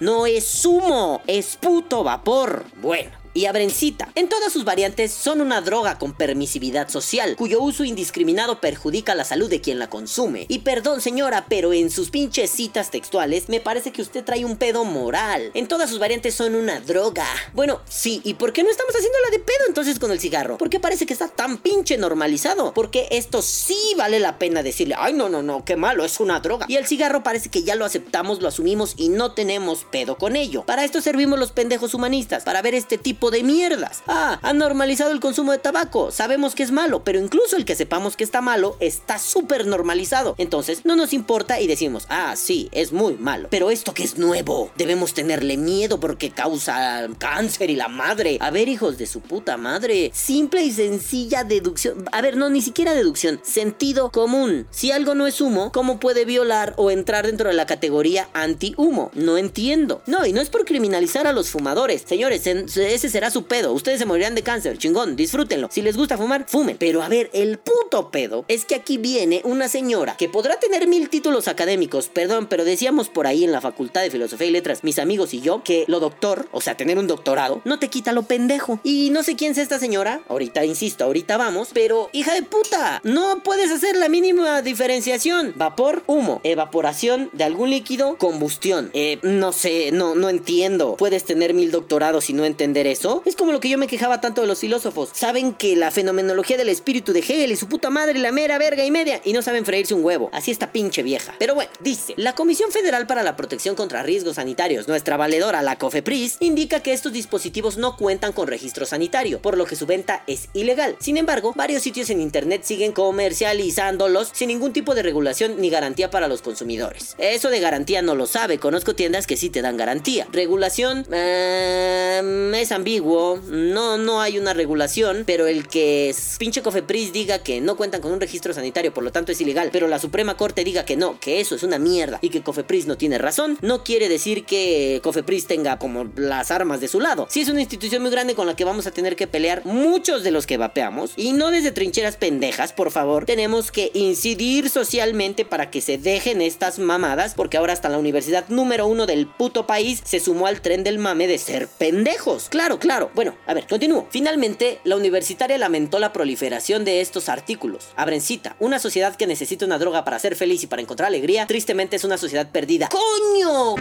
no 0.00 0.26
es 0.26 0.64
humo, 0.64 1.22
es 1.26 1.56
puto 1.56 2.04
vapor? 2.04 2.64
Bueno 2.76 3.15
y 3.36 3.46
abrencita. 3.46 4.08
En 4.14 4.28
todas 4.28 4.52
sus 4.52 4.64
variantes 4.64 5.12
son 5.12 5.40
una 5.40 5.60
droga 5.60 5.98
con 5.98 6.14
permisividad 6.14 6.88
social, 6.88 7.36
cuyo 7.36 7.60
uso 7.60 7.84
indiscriminado 7.84 8.60
perjudica 8.60 9.14
la 9.14 9.24
salud 9.24 9.50
de 9.50 9.60
quien 9.60 9.78
la 9.78 9.90
consume. 9.90 10.46
Y 10.48 10.60
perdón 10.60 11.00
señora, 11.00 11.44
pero 11.48 11.72
en 11.72 11.90
sus 11.90 12.10
pinches 12.10 12.50
citas 12.50 12.90
textuales 12.90 13.48
me 13.48 13.60
parece 13.60 13.92
que 13.92 14.00
usted 14.00 14.24
trae 14.24 14.44
un 14.44 14.56
pedo 14.56 14.84
moral. 14.84 15.50
En 15.54 15.68
todas 15.68 15.90
sus 15.90 15.98
variantes 15.98 16.34
son 16.34 16.54
una 16.54 16.80
droga. 16.80 17.26
Bueno, 17.52 17.80
sí, 17.88 18.22
¿y 18.24 18.34
por 18.34 18.52
qué 18.52 18.62
no 18.62 18.70
estamos 18.70 18.94
haciendo 18.94 19.18
la 19.24 19.30
de 19.30 19.38
pedo 19.38 19.66
entonces 19.68 19.98
con 19.98 20.10
el 20.10 20.20
cigarro? 20.20 20.56
¿Por 20.56 20.70
qué 20.70 20.80
parece 20.80 21.04
que 21.04 21.12
está 21.12 21.28
tan 21.28 21.58
pinche 21.58 21.98
normalizado? 21.98 22.72
Porque 22.72 23.06
esto 23.10 23.42
sí 23.42 23.76
vale 23.98 24.18
la 24.18 24.38
pena 24.38 24.62
decirle, 24.62 24.94
ay 24.98 25.12
no, 25.12 25.28
no, 25.28 25.42
no, 25.42 25.64
qué 25.64 25.76
malo, 25.76 26.04
es 26.04 26.20
una 26.20 26.40
droga. 26.40 26.64
Y 26.68 26.76
el 26.76 26.86
cigarro 26.86 27.22
parece 27.22 27.50
que 27.50 27.62
ya 27.62 27.74
lo 27.74 27.84
aceptamos, 27.84 28.40
lo 28.40 28.48
asumimos 28.48 28.94
y 28.96 29.10
no 29.10 29.32
tenemos 29.32 29.84
pedo 29.84 30.16
con 30.16 30.36
ello. 30.36 30.64
Para 30.64 30.84
esto 30.84 31.02
servimos 31.02 31.38
los 31.38 31.52
pendejos 31.52 31.92
humanistas, 31.92 32.44
para 32.44 32.62
ver 32.62 32.74
este 32.74 32.96
tipo 32.96 33.25
de 33.30 33.42
mierdas. 33.42 34.02
Ah, 34.06 34.38
han 34.42 34.58
normalizado 34.58 35.12
el 35.12 35.20
consumo 35.20 35.52
de 35.52 35.58
tabaco. 35.58 36.10
Sabemos 36.10 36.54
que 36.54 36.62
es 36.62 36.70
malo, 36.70 37.04
pero 37.04 37.18
incluso 37.18 37.56
el 37.56 37.64
que 37.64 37.76
sepamos 37.76 38.16
que 38.16 38.24
está 38.24 38.40
malo 38.40 38.76
está 38.80 39.18
súper 39.18 39.66
normalizado. 39.66 40.34
Entonces 40.38 40.84
no 40.84 40.96
nos 40.96 41.12
importa 41.12 41.60
y 41.60 41.66
decimos, 41.66 42.06
ah, 42.08 42.34
sí, 42.36 42.68
es 42.72 42.92
muy 42.92 43.14
malo. 43.14 43.48
Pero 43.50 43.70
esto 43.70 43.94
que 43.94 44.04
es 44.04 44.18
nuevo, 44.18 44.70
debemos 44.76 45.14
tenerle 45.14 45.56
miedo 45.56 46.00
porque 46.00 46.30
causa 46.30 47.08
cáncer 47.18 47.70
y 47.70 47.76
la 47.76 47.88
madre. 47.88 48.38
A 48.40 48.50
ver, 48.50 48.68
hijos 48.68 48.98
de 48.98 49.06
su 49.06 49.20
puta 49.20 49.56
madre. 49.56 50.10
Simple 50.14 50.62
y 50.62 50.70
sencilla 50.70 51.44
deducción. 51.44 52.04
A 52.12 52.20
ver, 52.20 52.36
no, 52.36 52.50
ni 52.50 52.62
siquiera 52.62 52.94
deducción. 52.94 53.40
Sentido 53.42 54.10
común. 54.10 54.66
Si 54.70 54.90
algo 54.90 55.14
no 55.14 55.26
es 55.26 55.40
humo, 55.40 55.72
¿cómo 55.72 56.00
puede 56.00 56.24
violar 56.24 56.74
o 56.76 56.90
entrar 56.90 57.26
dentro 57.26 57.48
de 57.48 57.54
la 57.54 57.66
categoría 57.66 58.28
anti-humo? 58.32 59.10
No 59.14 59.38
entiendo. 59.38 60.02
No, 60.06 60.26
y 60.26 60.32
no 60.32 60.40
es 60.40 60.50
por 60.50 60.64
criminalizar 60.64 61.26
a 61.26 61.32
los 61.32 61.50
fumadores. 61.50 62.04
Señores, 62.06 62.46
ese 62.46 63.08
será 63.16 63.30
su 63.30 63.46
pedo. 63.46 63.72
Ustedes 63.72 63.98
se 63.98 64.04
morirán 64.04 64.34
de 64.34 64.42
cáncer, 64.42 64.76
chingón, 64.76 65.16
disfrútenlo. 65.16 65.70
Si 65.72 65.80
les 65.80 65.96
gusta 65.96 66.18
fumar, 66.18 66.44
fumen. 66.46 66.76
Pero 66.78 67.00
a 67.02 67.08
ver, 67.08 67.30
el 67.32 67.56
puto 67.56 68.10
pedo 68.10 68.44
es 68.46 68.66
que 68.66 68.74
aquí 68.74 68.98
viene 68.98 69.40
una 69.44 69.68
señora 69.68 70.18
que 70.18 70.28
podrá 70.28 70.60
tener 70.60 70.86
mil 70.86 71.08
títulos 71.08 71.48
académicos, 71.48 72.08
perdón, 72.08 72.46
pero 72.46 72.66
decíamos 72.66 73.08
por 73.08 73.26
ahí 73.26 73.42
en 73.42 73.52
la 73.52 73.62
Facultad 73.62 74.02
de 74.02 74.10
Filosofía 74.10 74.48
y 74.48 74.50
Letras, 74.50 74.84
mis 74.84 74.98
amigos 74.98 75.32
y 75.32 75.40
yo, 75.40 75.64
que 75.64 75.86
lo 75.88 75.98
doctor, 75.98 76.46
o 76.52 76.60
sea, 76.60 76.76
tener 76.76 76.98
un 76.98 77.06
doctorado, 77.06 77.62
no 77.64 77.78
te 77.78 77.88
quita 77.88 78.12
lo 78.12 78.24
pendejo. 78.24 78.80
Y 78.84 79.08
no 79.08 79.22
sé 79.22 79.34
quién 79.34 79.52
es 79.52 79.58
esta 79.58 79.78
señora, 79.78 80.20
ahorita 80.28 80.66
insisto, 80.66 81.04
ahorita 81.04 81.38
vamos, 81.38 81.70
pero 81.72 82.10
hija 82.12 82.34
de 82.34 82.42
puta, 82.42 83.00
no 83.02 83.42
puedes 83.42 83.70
hacer 83.70 83.96
la 83.96 84.10
mínima 84.10 84.60
diferenciación. 84.60 85.54
Vapor, 85.56 86.02
humo, 86.06 86.42
evaporación 86.44 87.30
de 87.32 87.44
algún 87.44 87.70
líquido, 87.70 88.18
combustión. 88.18 88.90
Eh, 88.92 89.20
no 89.22 89.52
sé, 89.52 89.90
no, 89.90 90.14
no 90.14 90.28
entiendo. 90.28 90.96
Puedes 90.96 91.24
tener 91.24 91.54
mil 91.54 91.70
doctorados 91.70 92.28
y 92.28 92.34
no 92.34 92.44
entender 92.44 92.86
eso. 92.86 93.05
Es 93.24 93.36
como 93.36 93.52
lo 93.52 93.60
que 93.60 93.68
yo 93.68 93.78
me 93.78 93.86
quejaba 93.86 94.20
tanto 94.20 94.40
de 94.40 94.46
los 94.46 94.58
filósofos. 94.58 95.10
Saben 95.12 95.52
que 95.52 95.76
la 95.76 95.90
fenomenología 95.90 96.56
del 96.56 96.68
espíritu 96.68 97.12
de 97.12 97.20
Hegel 97.20 97.52
y 97.52 97.56
su 97.56 97.68
puta 97.68 97.90
madre 97.90 98.18
la 98.18 98.32
mera 98.32 98.58
verga 98.58 98.84
y 98.84 98.90
media 98.90 99.20
y 99.24 99.32
no 99.32 99.42
saben 99.42 99.64
freírse 99.64 99.94
un 99.94 100.04
huevo. 100.04 100.30
Así 100.32 100.50
está 100.50 100.72
pinche 100.72 101.02
vieja. 101.02 101.34
Pero 101.38 101.54
bueno, 101.54 101.70
dice, 101.80 102.14
la 102.16 102.34
Comisión 102.34 102.72
Federal 102.72 103.06
para 103.06 103.22
la 103.22 103.36
Protección 103.36 103.76
contra 103.76 104.02
Riesgos 104.02 104.36
Sanitarios, 104.36 104.88
nuestra 104.88 105.16
valedora, 105.16 105.62
la 105.62 105.76
COFEPRIS, 105.76 106.38
indica 106.40 106.80
que 106.80 106.92
estos 106.92 107.12
dispositivos 107.12 107.76
no 107.76 107.96
cuentan 107.96 108.32
con 108.32 108.48
registro 108.48 108.86
sanitario, 108.86 109.40
por 109.40 109.56
lo 109.56 109.66
que 109.66 109.76
su 109.76 109.86
venta 109.86 110.24
es 110.26 110.48
ilegal. 110.52 110.96
Sin 110.98 111.16
embargo, 111.16 111.52
varios 111.54 111.82
sitios 111.82 112.10
en 112.10 112.20
internet 112.20 112.62
siguen 112.64 112.92
comercializándolos 112.92 114.30
sin 114.32 114.48
ningún 114.48 114.72
tipo 114.72 114.94
de 114.94 115.02
regulación 115.02 115.60
ni 115.60 115.70
garantía 115.70 116.10
para 116.10 116.28
los 116.28 116.42
consumidores. 116.42 117.14
Eso 117.18 117.50
de 117.50 117.60
garantía 117.60 118.02
no 118.02 118.14
lo 118.14 118.26
sabe, 118.26 118.58
conozco 118.58 118.94
tiendas 118.94 119.26
que 119.26 119.36
sí 119.36 119.50
te 119.50 119.62
dan 119.62 119.76
garantía. 119.76 120.26
Regulación 120.32 121.06
eh, 121.12 122.52
es 122.56 122.72
ambigua 122.72 122.85
no, 122.86 123.98
no 123.98 124.20
hay 124.20 124.38
una 124.38 124.54
regulación, 124.54 125.24
pero 125.26 125.48
el 125.48 125.66
que 125.66 126.14
pinche 126.38 126.62
Cofepris 126.62 127.12
diga 127.12 127.40
que 127.40 127.60
no 127.60 127.76
cuentan 127.76 128.00
con 128.00 128.12
un 128.12 128.20
registro 128.20 128.54
sanitario, 128.54 128.94
por 128.94 129.02
lo 129.02 129.10
tanto 129.10 129.32
es 129.32 129.40
ilegal, 129.40 129.70
pero 129.72 129.88
la 129.88 129.98
Suprema 129.98 130.36
Corte 130.36 130.62
diga 130.62 130.84
que 130.84 130.96
no, 130.96 131.18
que 131.18 131.40
eso 131.40 131.56
es 131.56 131.64
una 131.64 131.80
mierda 131.80 132.20
y 132.22 132.28
que 132.28 132.42
Cofepris 132.42 132.86
no 132.86 132.96
tiene 132.96 133.18
razón, 133.18 133.58
no 133.60 133.82
quiere 133.82 134.08
decir 134.08 134.44
que 134.44 135.00
Cofepris 135.02 135.48
tenga 135.48 135.80
como 135.80 136.04
las 136.14 136.52
armas 136.52 136.80
de 136.80 136.86
su 136.86 137.00
lado. 137.00 137.26
Si 137.28 137.40
es 137.40 137.48
una 137.48 137.60
institución 137.60 138.02
muy 138.02 138.12
grande 138.12 138.36
con 138.36 138.46
la 138.46 138.54
que 138.54 138.64
vamos 138.64 138.86
a 138.86 138.92
tener 138.92 139.16
que 139.16 139.26
pelear 139.26 139.64
muchos 139.64 140.22
de 140.22 140.30
los 140.30 140.46
que 140.46 140.56
vapeamos 140.56 141.10
y 141.16 141.32
no 141.32 141.50
desde 141.50 141.72
trincheras 141.72 142.16
pendejas, 142.16 142.72
por 142.72 142.92
favor, 142.92 143.24
tenemos 143.24 143.72
que 143.72 143.90
incidir 143.94 144.70
socialmente 144.70 145.44
para 145.44 145.72
que 145.72 145.80
se 145.80 145.98
dejen 145.98 146.40
estas 146.40 146.78
mamadas, 146.78 147.34
porque 147.34 147.56
ahora 147.56 147.72
hasta 147.72 147.88
la 147.88 147.98
universidad 147.98 148.48
número 148.48 148.86
uno 148.86 149.06
del 149.06 149.26
puto 149.26 149.66
país 149.66 150.02
se 150.04 150.20
sumó 150.20 150.46
al 150.46 150.60
tren 150.60 150.84
del 150.84 151.00
mame 151.00 151.26
de 151.26 151.38
ser 151.38 151.66
pendejos. 151.66 152.48
Claro, 152.48 152.75
claro. 152.78 153.10
Bueno, 153.14 153.36
a 153.46 153.54
ver, 153.54 153.66
continúo. 153.66 154.06
Finalmente, 154.10 154.80
la 154.84 154.96
universitaria 154.96 155.58
lamentó 155.58 155.98
la 155.98 156.12
proliferación 156.12 156.84
de 156.84 157.00
estos 157.00 157.28
artículos. 157.28 157.88
Abren 157.96 158.20
cita. 158.20 158.56
Una 158.58 158.78
sociedad 158.78 159.16
que 159.16 159.26
necesita 159.26 159.64
una 159.64 159.78
droga 159.78 160.04
para 160.04 160.18
ser 160.18 160.36
feliz 160.36 160.62
y 160.62 160.66
para 160.66 160.82
encontrar 160.82 161.08
alegría, 161.08 161.46
tristemente 161.46 161.96
es 161.96 162.04
una 162.04 162.18
sociedad 162.18 162.50
perdida. 162.50 162.88
¡Coño! 162.88 163.76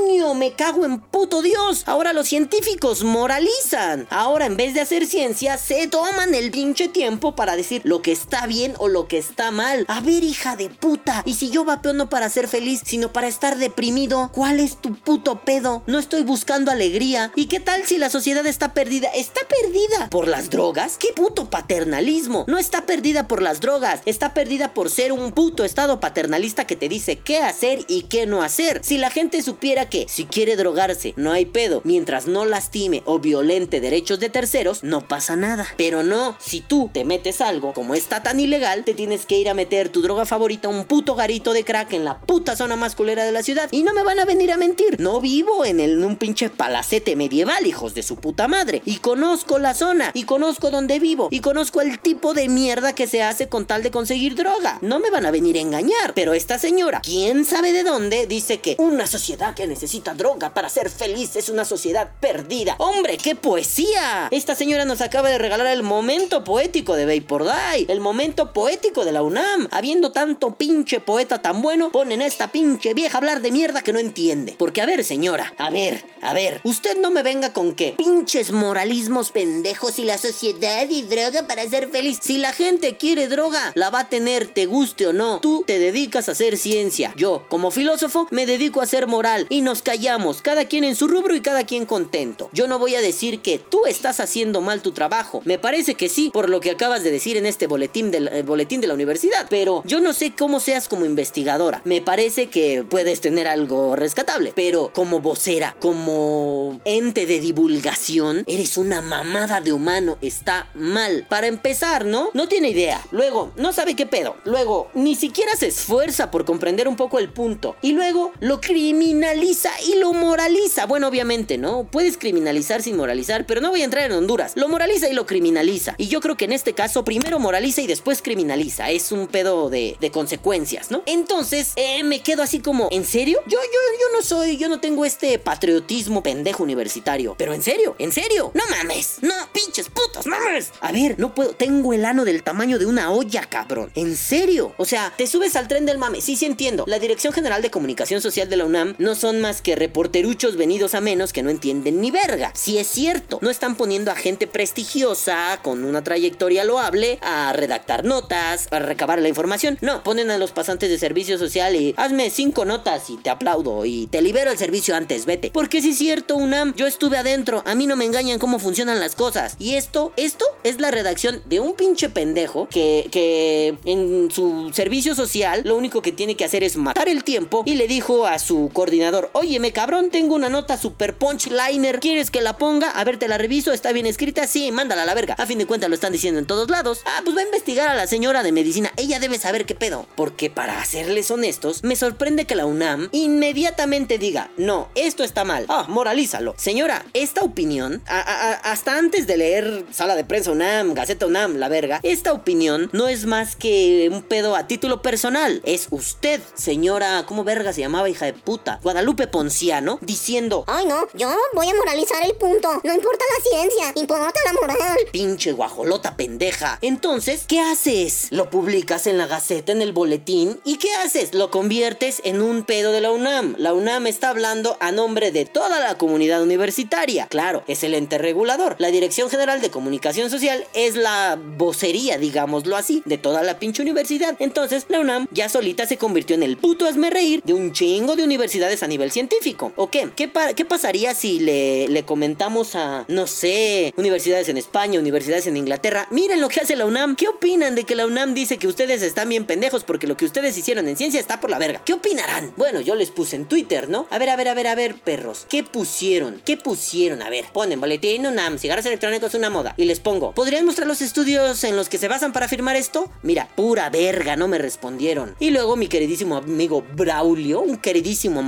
Mío, 0.00 0.34
me 0.34 0.52
cago 0.52 0.84
en 0.84 1.00
puto 1.00 1.42
Dios. 1.42 1.84
Ahora 1.86 2.12
los 2.12 2.28
científicos 2.28 3.04
moralizan. 3.04 4.06
Ahora 4.10 4.46
en 4.46 4.56
vez 4.56 4.74
de 4.74 4.80
hacer 4.80 5.06
ciencia, 5.06 5.58
se 5.58 5.88
toman 5.88 6.34
el 6.34 6.50
pinche 6.50 6.88
tiempo 6.88 7.34
para 7.34 7.56
decir 7.56 7.82
lo 7.84 8.02
que 8.02 8.12
está 8.12 8.46
bien 8.46 8.74
o 8.78 8.88
lo 8.88 9.08
que 9.08 9.18
está 9.18 9.50
mal. 9.50 9.84
A 9.88 10.00
ver, 10.00 10.24
hija 10.24 10.56
de 10.56 10.70
puta. 10.70 11.22
Y 11.24 11.34
si 11.34 11.50
yo 11.50 11.64
vapeo 11.64 11.92
no 11.92 12.08
para 12.08 12.28
ser 12.28 12.48
feliz, 12.48 12.82
sino 12.84 13.12
para 13.12 13.28
estar 13.28 13.56
deprimido, 13.56 14.30
¿cuál 14.32 14.60
es 14.60 14.76
tu 14.76 14.94
puto 14.94 15.40
pedo? 15.40 15.82
No 15.86 15.98
estoy 15.98 16.22
buscando 16.22 16.70
alegría. 16.70 17.32
¿Y 17.34 17.46
qué 17.46 17.60
tal 17.60 17.84
si 17.84 17.98
la 17.98 18.10
sociedad 18.10 18.46
está 18.46 18.74
perdida? 18.74 19.08
Está 19.08 19.40
perdida 19.48 20.10
por 20.10 20.28
las 20.28 20.50
drogas. 20.50 20.96
¿Qué 20.98 21.08
puto 21.14 21.50
paternalismo? 21.50 22.44
No 22.48 22.58
está 22.58 22.86
perdida 22.86 23.28
por 23.28 23.42
las 23.42 23.60
drogas. 23.60 24.00
Está 24.06 24.34
perdida 24.34 24.74
por 24.74 24.90
ser 24.90 25.12
un 25.12 25.32
puto 25.32 25.64
estado 25.64 26.00
paternalista 26.00 26.66
que 26.66 26.76
te 26.76 26.88
dice 26.88 27.18
qué 27.18 27.38
hacer 27.38 27.84
y 27.88 28.02
qué 28.02 28.26
no 28.26 28.42
hacer. 28.42 28.80
Si 28.84 28.98
la 28.98 29.10
gente 29.10 29.42
supiera 29.42 29.83
que 29.88 30.06
si 30.08 30.24
quiere 30.24 30.56
drogarse, 30.56 31.14
no 31.16 31.32
hay 31.32 31.46
pedo, 31.46 31.80
mientras 31.84 32.26
no 32.26 32.44
lastime 32.44 33.02
o 33.04 33.18
violente 33.18 33.80
derechos 33.80 34.20
de 34.20 34.28
terceros, 34.28 34.82
no 34.82 35.06
pasa 35.06 35.36
nada. 35.36 35.66
Pero 35.76 36.02
no, 36.02 36.36
si 36.40 36.60
tú 36.60 36.90
te 36.92 37.04
metes 37.04 37.40
algo, 37.40 37.72
como 37.72 37.94
está 37.94 38.22
tan 38.22 38.40
ilegal, 38.40 38.84
te 38.84 38.94
tienes 38.94 39.26
que 39.26 39.38
ir 39.38 39.48
a 39.48 39.54
meter 39.54 39.88
tu 39.88 40.02
droga 40.02 40.26
favorita, 40.26 40.68
un 40.68 40.84
puto 40.84 41.14
garito 41.14 41.52
de 41.52 41.64
crack 41.64 41.92
en 41.92 42.04
la 42.04 42.20
puta 42.20 42.56
zona 42.56 42.76
más 42.76 42.94
culera 42.94 43.24
de 43.24 43.32
la 43.32 43.42
ciudad. 43.42 43.68
Y 43.70 43.82
no 43.82 43.94
me 43.94 44.02
van 44.02 44.18
a 44.18 44.24
venir 44.24 44.52
a 44.52 44.56
mentir, 44.56 45.00
no 45.00 45.20
vivo 45.20 45.64
en, 45.64 45.80
el, 45.80 46.02
un 46.04 46.16
pinche 46.16 46.50
palacete 46.50 47.16
medieval, 47.16 47.66
hijos 47.66 47.94
de 47.94 48.02
su 48.02 48.16
puta 48.16 48.48
madre. 48.48 48.82
Y 48.84 48.96
conozco 48.96 49.58
la 49.58 49.74
zona, 49.74 50.10
y 50.14 50.24
conozco 50.24 50.70
dónde 50.70 50.98
vivo, 50.98 51.28
y 51.30 51.40
conozco 51.40 51.80
el 51.80 51.98
tipo 51.98 52.34
de 52.34 52.48
mierda 52.48 52.94
que 52.94 53.06
se 53.06 53.22
hace 53.22 53.48
con 53.48 53.66
tal 53.66 53.82
de 53.82 53.90
conseguir 53.90 54.34
droga. 54.34 54.78
No 54.80 55.00
me 55.00 55.10
van 55.10 55.26
a 55.26 55.30
venir 55.30 55.56
a 55.56 55.60
engañar, 55.60 56.14
pero 56.14 56.34
esta 56.34 56.58
señora, 56.58 57.00
quién 57.02 57.44
sabe 57.44 57.72
de 57.72 57.84
dónde, 57.84 58.26
dice 58.26 58.58
que 58.58 58.76
una 58.78 59.06
sociedad 59.06 59.54
que 59.54 59.66
necesita 59.74 60.14
droga 60.14 60.54
para 60.54 60.68
ser 60.68 60.88
feliz 60.88 61.34
es 61.34 61.48
una 61.48 61.64
sociedad 61.64 62.08
perdida. 62.20 62.76
¡Hombre, 62.78 63.16
qué 63.16 63.34
poesía! 63.34 64.28
Esta 64.30 64.54
señora 64.54 64.84
nos 64.84 65.00
acaba 65.00 65.30
de 65.30 65.38
regalar 65.38 65.66
el 65.66 65.82
momento 65.82 66.44
poético 66.44 66.94
de 66.94 67.06
Vapor 67.06 67.44
Day, 67.44 67.84
el 67.88 67.98
momento 67.98 68.52
poético 68.52 69.04
de 69.04 69.10
la 69.10 69.24
UNAM. 69.24 69.66
Habiendo 69.72 70.12
tanto 70.12 70.54
pinche 70.54 71.00
poeta 71.00 71.42
tan 71.42 71.60
bueno, 71.60 71.90
ponen 71.90 72.22
a 72.22 72.26
esta 72.26 72.52
pinche 72.52 72.94
vieja 72.94 73.16
a 73.16 73.18
hablar 73.18 73.42
de 73.42 73.50
mierda 73.50 73.82
que 73.82 73.92
no 73.92 73.98
entiende. 73.98 74.54
Porque 74.56 74.80
a 74.80 74.86
ver, 74.86 75.02
señora, 75.02 75.52
a 75.58 75.70
ver, 75.70 76.04
a 76.22 76.32
ver, 76.32 76.60
usted 76.62 76.96
no 77.00 77.10
me 77.10 77.24
venga 77.24 77.52
con 77.52 77.74
que 77.74 77.96
pinches 77.98 78.52
moralismos 78.52 79.32
pendejos 79.32 79.98
y 79.98 80.04
la 80.04 80.18
sociedad 80.18 80.88
y 80.88 81.02
droga 81.02 81.48
para 81.48 81.68
ser 81.68 81.88
feliz. 81.90 82.20
Si 82.22 82.38
la 82.38 82.52
gente 82.52 82.96
quiere 82.96 83.26
droga, 83.26 83.72
la 83.74 83.90
va 83.90 84.00
a 84.00 84.08
tener, 84.08 84.46
te 84.46 84.66
guste 84.66 85.08
o 85.08 85.12
no. 85.12 85.40
Tú 85.40 85.64
te 85.66 85.80
dedicas 85.80 86.28
a 86.28 86.32
hacer 86.32 86.58
ciencia. 86.58 87.12
Yo, 87.16 87.44
como 87.48 87.72
filósofo, 87.72 88.28
me 88.30 88.46
dedico 88.46 88.80
a 88.80 88.84
hacer 88.84 89.08
moral 89.08 89.48
y 89.54 89.60
nos 89.60 89.82
callamos, 89.82 90.42
cada 90.42 90.64
quien 90.64 90.82
en 90.82 90.96
su 90.96 91.06
rubro 91.06 91.36
y 91.36 91.40
cada 91.40 91.64
quien 91.64 91.86
contento. 91.86 92.50
Yo 92.52 92.66
no 92.66 92.80
voy 92.80 92.96
a 92.96 93.00
decir 93.00 93.40
que 93.40 93.60
tú 93.60 93.86
estás 93.86 94.18
haciendo 94.18 94.60
mal 94.60 94.82
tu 94.82 94.90
trabajo. 94.90 95.42
Me 95.44 95.60
parece 95.60 95.94
que 95.94 96.08
sí, 96.08 96.30
por 96.34 96.50
lo 96.50 96.58
que 96.58 96.72
acabas 96.72 97.04
de 97.04 97.12
decir 97.12 97.36
en 97.36 97.46
este 97.46 97.68
boletín, 97.68 98.10
del, 98.10 98.26
eh, 98.26 98.42
boletín 98.42 98.80
de 98.80 98.88
la 98.88 98.94
universidad. 98.94 99.46
Pero 99.48 99.84
yo 99.86 100.00
no 100.00 100.12
sé 100.12 100.32
cómo 100.36 100.58
seas 100.58 100.88
como 100.88 101.04
investigadora. 101.06 101.82
Me 101.84 102.02
parece 102.02 102.48
que 102.48 102.82
puedes 102.82 103.20
tener 103.20 103.46
algo 103.46 103.94
rescatable. 103.94 104.52
Pero 104.56 104.90
como 104.92 105.20
vocera, 105.20 105.76
como 105.78 106.80
ente 106.84 107.24
de 107.24 107.38
divulgación, 107.38 108.42
eres 108.48 108.76
una 108.76 109.02
mamada 109.02 109.60
de 109.60 109.72
humano. 109.72 110.18
Está 110.20 110.68
mal. 110.74 111.26
Para 111.28 111.46
empezar, 111.46 112.06
¿no? 112.06 112.30
No 112.34 112.48
tiene 112.48 112.70
idea. 112.70 113.00
Luego, 113.12 113.52
no 113.54 113.72
sabe 113.72 113.94
qué 113.94 114.06
pedo. 114.06 114.34
Luego, 114.44 114.90
ni 114.94 115.14
siquiera 115.14 115.54
se 115.54 115.68
esfuerza 115.68 116.32
por 116.32 116.44
comprender 116.44 116.88
un 116.88 116.96
poco 116.96 117.20
el 117.20 117.28
punto. 117.28 117.76
Y 117.82 117.92
luego 117.92 118.32
lo 118.40 118.60
criminaliza 118.60 119.43
y 119.86 119.96
lo 119.96 120.12
moraliza. 120.14 120.86
Bueno, 120.86 121.08
obviamente, 121.08 121.58
¿no? 121.58 121.84
Puedes 121.84 122.16
criminalizar 122.16 122.82
sin 122.82 122.96
moralizar, 122.96 123.44
pero 123.44 123.60
no 123.60 123.70
voy 123.70 123.82
a 123.82 123.84
entrar 123.84 124.04
en 124.04 124.12
Honduras. 124.12 124.52
Lo 124.56 124.68
moraliza 124.68 125.08
y 125.08 125.12
lo 125.12 125.26
criminaliza. 125.26 125.94
Y 125.98 126.08
yo 126.08 126.20
creo 126.20 126.36
que 126.36 126.46
en 126.46 126.52
este 126.52 126.72
caso, 126.72 127.04
primero 127.04 127.38
moraliza 127.38 127.82
y 127.82 127.86
después 127.86 128.22
criminaliza. 128.22 128.90
Es 128.90 129.12
un 129.12 129.26
pedo 129.26 129.68
de, 129.68 129.96
de 130.00 130.10
consecuencias, 130.10 130.90
¿no? 130.90 131.02
Entonces, 131.06 131.72
eh, 131.76 132.02
me 132.04 132.20
quedo 132.20 132.42
así 132.42 132.60
como, 132.60 132.88
¿en 132.90 133.04
serio? 133.04 133.40
Yo, 133.46 133.58
yo, 133.58 133.98
yo 134.00 134.16
no 134.16 134.22
soy, 134.22 134.56
yo 134.56 134.68
no 134.68 134.80
tengo 134.80 135.04
este 135.04 135.38
patriotismo 135.38 136.22
pendejo 136.22 136.62
universitario. 136.62 137.34
Pero 137.36 137.52
en 137.52 137.62
serio, 137.62 137.96
en 137.98 138.12
serio, 138.12 138.50
no 138.54 138.62
mames. 138.70 139.18
No, 139.20 139.34
pinches 139.52 139.90
putos, 139.90 140.26
mames. 140.26 140.72
A 140.80 140.90
ver, 140.90 141.18
no 141.18 141.34
puedo, 141.34 141.52
tengo 141.52 141.92
el 141.92 142.06
ano 142.06 142.24
del 142.24 142.42
tamaño 142.42 142.78
de 142.78 142.86
una 142.86 143.10
olla, 143.12 143.42
cabrón. 143.42 143.90
En 143.94 144.16
serio. 144.16 144.74
O 144.78 144.86
sea, 144.86 145.12
te 145.16 145.26
subes 145.26 145.54
al 145.56 145.68
tren 145.68 145.84
del 145.84 145.98
mame. 145.98 146.22
Sí, 146.22 146.36
sí 146.36 146.46
entiendo. 146.46 146.84
La 146.86 146.98
Dirección 146.98 147.32
General 147.32 147.60
de 147.60 147.70
Comunicación 147.70 148.22
Social 148.22 148.48
de 148.48 148.56
la 148.56 148.64
UNAM 148.64 148.94
no 148.98 149.14
son 149.14 149.33
más 149.40 149.62
que 149.62 149.76
reporteruchos 149.76 150.56
venidos 150.56 150.94
a 150.94 151.00
menos 151.00 151.32
que 151.32 151.42
no 151.42 151.50
entienden 151.50 152.00
ni 152.00 152.10
verga. 152.10 152.52
Sí 152.54 152.78
es 152.78 152.86
cierto. 152.86 153.38
No 153.42 153.50
están 153.50 153.76
poniendo 153.76 154.10
a 154.10 154.16
gente 154.16 154.46
prestigiosa 154.46 155.60
con 155.62 155.84
una 155.84 156.02
trayectoria 156.02 156.64
loable 156.64 157.18
a 157.22 157.52
redactar 157.52 158.04
notas, 158.04 158.68
a 158.70 158.78
recabar 158.78 159.20
la 159.20 159.28
información. 159.28 159.78
No, 159.80 160.02
ponen 160.02 160.30
a 160.30 160.38
los 160.38 160.52
pasantes 160.52 160.90
de 160.90 160.98
servicio 160.98 161.38
social 161.38 161.76
y 161.76 161.94
hazme 161.96 162.30
cinco 162.30 162.64
notas 162.64 163.10
y 163.10 163.16
te 163.16 163.30
aplaudo 163.30 163.84
y 163.84 164.06
te 164.06 164.22
libero 164.22 164.50
el 164.50 164.58
servicio 164.58 164.94
antes, 164.96 165.26
vete. 165.26 165.50
Porque 165.52 165.80
sí 165.80 165.90
es 165.90 165.98
cierto, 165.98 166.36
UNAM, 166.36 166.74
yo 166.74 166.86
estuve 166.86 167.16
adentro, 167.16 167.62
a 167.66 167.74
mí 167.74 167.86
no 167.86 167.96
me 167.96 168.04
engañan 168.04 168.38
cómo 168.38 168.58
funcionan 168.58 169.00
las 169.00 169.14
cosas. 169.14 169.56
Y 169.58 169.74
esto, 169.74 170.12
esto 170.16 170.44
es 170.62 170.80
la 170.80 170.90
redacción 170.90 171.42
de 171.46 171.60
un 171.60 171.74
pinche 171.74 172.08
pendejo 172.08 172.68
que, 172.68 173.08
que 173.10 173.78
en 173.84 174.30
su 174.30 174.70
servicio 174.72 175.14
social 175.14 175.62
lo 175.64 175.76
único 175.76 176.02
que 176.02 176.12
tiene 176.12 176.36
que 176.36 176.44
hacer 176.44 176.62
es 176.62 176.76
matar 176.76 177.08
el 177.08 177.24
tiempo 177.24 177.62
y 177.66 177.74
le 177.74 177.88
dijo 177.88 178.26
a 178.26 178.38
su 178.38 178.70
coordinador, 178.72 179.23
óyeme 179.32 179.72
cabrón, 179.72 180.10
tengo 180.10 180.34
una 180.34 180.48
nota 180.48 180.76
super 180.76 181.16
punchliner, 181.16 182.00
¿quieres 182.00 182.30
que 182.30 182.40
la 182.40 182.58
ponga? 182.58 182.90
A 182.90 183.04
ver, 183.04 183.18
te 183.18 183.28
la 183.28 183.38
reviso, 183.38 183.72
está 183.72 183.92
bien 183.92 184.06
escrita, 184.06 184.46
sí, 184.46 184.72
mándala 184.72 185.02
a 185.02 185.06
la 185.06 185.14
verga. 185.14 185.34
A 185.38 185.46
fin 185.46 185.58
de 185.58 185.66
cuentas 185.66 185.88
lo 185.88 185.94
están 185.94 186.12
diciendo 186.12 186.40
en 186.40 186.46
todos 186.46 186.70
lados. 186.70 187.02
Ah, 187.06 187.20
pues 187.24 187.36
va 187.36 187.40
a 187.40 187.44
investigar 187.44 187.88
a 187.88 187.94
la 187.94 188.06
señora 188.06 188.42
de 188.42 188.52
medicina, 188.52 188.92
ella 188.96 189.20
debe 189.20 189.38
saber 189.38 189.66
qué 189.66 189.74
pedo. 189.74 190.06
Porque 190.16 190.50
para 190.50 190.84
serles 190.84 191.30
honestos, 191.30 191.84
me 191.84 191.96
sorprende 191.96 192.44
que 192.44 192.54
la 192.54 192.66
UNAM 192.66 193.08
inmediatamente 193.12 194.18
diga, 194.18 194.50
no, 194.56 194.88
esto 194.94 195.24
está 195.24 195.44
mal. 195.44 195.66
Ah, 195.68 195.86
moralízalo. 195.88 196.54
Señora, 196.58 197.04
esta 197.14 197.42
opinión, 197.42 198.02
hasta 198.06 198.98
antes 198.98 199.26
de 199.26 199.36
leer 199.36 199.84
Sala 199.92 200.16
de 200.16 200.24
Prensa 200.24 200.50
UNAM, 200.50 200.94
Gaceta 200.94 201.26
UNAM, 201.26 201.56
la 201.56 201.68
verga, 201.68 202.00
esta 202.02 202.32
opinión 202.32 202.90
no 202.92 203.08
es 203.08 203.26
más 203.26 203.56
que 203.56 204.08
un 204.10 204.22
pedo 204.22 204.56
a 204.56 204.66
título 204.66 205.02
personal. 205.02 205.62
Es 205.64 205.88
usted, 205.90 206.40
señora, 206.54 207.24
¿cómo 207.26 207.44
verga 207.44 207.72
se 207.72 207.80
llamaba 207.80 208.08
hija 208.08 208.26
de 208.26 208.32
puta? 208.32 208.80
Guadalupe 208.82 209.13
Ponciano, 209.14 209.98
diciendo, 210.02 210.64
Ay, 210.66 210.86
no, 210.86 211.06
yo 211.14 211.34
voy 211.54 211.68
a 211.68 211.74
moralizar 211.74 212.24
el 212.24 212.34
punto. 212.34 212.68
No 212.82 212.94
importa 212.94 213.24
la 213.36 213.50
ciencia, 213.50 213.92
importa 213.94 214.40
la 214.44 214.52
moral. 214.52 214.98
pinche 215.12 215.52
guajolota 215.52 216.16
pendeja. 216.16 216.78
Entonces, 216.82 217.44
¿qué 217.46 217.60
haces? 217.60 218.28
Lo 218.30 218.50
publicas 218.50 219.06
en 219.06 219.18
la 219.18 219.26
Gaceta, 219.26 219.72
en 219.72 219.82
el 219.82 219.92
boletín, 219.92 220.60
¿y 220.64 220.76
qué 220.76 220.92
haces? 221.04 221.32
Lo 221.34 221.50
conviertes 221.50 222.20
en 222.24 222.42
un 222.42 222.64
pedo 222.64 222.92
de 222.92 223.00
la 223.00 223.10
UNAM. 223.12 223.54
La 223.58 223.72
UNAM 223.72 224.06
está 224.06 224.30
hablando 224.30 224.76
a 224.80 224.92
nombre 224.92 225.30
de 225.30 225.44
toda 225.44 225.80
la 225.80 225.96
comunidad 225.96 226.42
universitaria. 226.42 227.26
Claro, 227.28 227.62
es 227.66 227.84
el 227.84 227.94
ente 227.94 228.18
regulador. 228.18 228.76
La 228.78 228.88
Dirección 228.88 229.30
General 229.30 229.60
de 229.60 229.70
Comunicación 229.70 230.30
Social 230.30 230.66
es 230.74 230.96
la 230.96 231.38
vocería, 231.56 232.18
digámoslo 232.18 232.76
así, 232.76 233.02
de 233.04 233.18
toda 233.18 233.42
la 233.42 233.58
pinche 233.58 233.82
universidad. 233.82 234.36
Entonces, 234.38 234.86
la 234.88 235.00
UNAM 235.00 235.26
ya 235.30 235.48
solita 235.48 235.86
se 235.86 235.96
convirtió 235.96 236.34
en 236.34 236.42
el 236.42 236.56
puto 236.56 236.86
hazme 236.86 237.10
reír 237.10 237.42
de 237.44 237.52
un 237.52 237.72
chingo 237.72 238.16
de 238.16 238.24
universidades 238.24 238.82
a 238.82 238.86
nivel 238.86 239.03
científico. 239.10 239.72
¿O 239.76 239.90
qué? 239.90 240.10
¿Qué, 240.14 240.28
pa- 240.28 240.54
qué 240.54 240.64
pasaría 240.64 241.14
si 241.14 241.40
le, 241.40 241.88
le 241.88 242.04
comentamos 242.04 242.74
a, 242.76 243.04
no 243.08 243.26
sé, 243.26 243.92
universidades 243.96 244.48
en 244.48 244.56
España, 244.56 244.98
universidades 245.00 245.46
en 245.46 245.56
Inglaterra? 245.56 246.06
Miren 246.10 246.40
lo 246.40 246.48
que 246.48 246.60
hace 246.60 246.76
la 246.76 246.86
UNAM. 246.86 247.16
¿Qué 247.16 247.28
opinan 247.28 247.74
de 247.74 247.84
que 247.84 247.94
la 247.94 248.06
UNAM 248.06 248.34
dice 248.34 248.58
que 248.58 248.66
ustedes 248.68 249.02
están 249.02 249.28
bien 249.28 249.44
pendejos 249.46 249.84
porque 249.84 250.06
lo 250.06 250.16
que 250.16 250.24
ustedes 250.24 250.56
hicieron 250.56 250.88
en 250.88 250.96
ciencia 250.96 251.20
está 251.20 251.40
por 251.40 251.50
la 251.50 251.58
verga? 251.58 251.82
¿Qué 251.84 251.92
opinarán? 251.92 252.52
Bueno, 252.56 252.80
yo 252.80 252.94
les 252.94 253.10
puse 253.10 253.36
en 253.36 253.46
Twitter, 253.46 253.88
¿no? 253.88 254.06
A 254.10 254.18
ver, 254.18 254.30
a 254.30 254.36
ver, 254.36 254.48
a 254.48 254.54
ver, 254.54 254.66
a 254.66 254.74
ver, 254.74 254.94
perros. 254.96 255.46
¿Qué 255.48 255.62
pusieron? 255.62 256.40
¿Qué 256.44 256.56
pusieron? 256.56 257.22
A 257.22 257.30
ver, 257.30 257.46
ponen 257.52 257.80
boletín 257.80 258.26
UNAM, 258.26 258.58
cigarros 258.58 258.86
electrónicos 258.86 259.34
una 259.34 259.50
moda. 259.50 259.74
Y 259.76 259.84
les 259.84 260.00
pongo, 260.00 260.32
¿podrían 260.32 260.64
mostrar 260.64 260.86
los 260.86 261.00
estudios 261.02 261.64
en 261.64 261.76
los 261.76 261.88
que 261.88 261.98
se 261.98 262.08
basan 262.08 262.32
para 262.32 262.46
afirmar 262.46 262.76
esto? 262.76 263.10
Mira, 263.22 263.48
pura 263.56 263.90
verga, 263.90 264.36
no 264.36 264.48
me 264.48 264.58
respondieron. 264.58 265.34
Y 265.40 265.50
luego 265.50 265.76
mi 265.76 265.88
queridísimo 265.88 266.36
amigo 266.36 266.84
Braulio, 266.94 267.60
un 267.60 267.76
queridísimo 267.76 268.42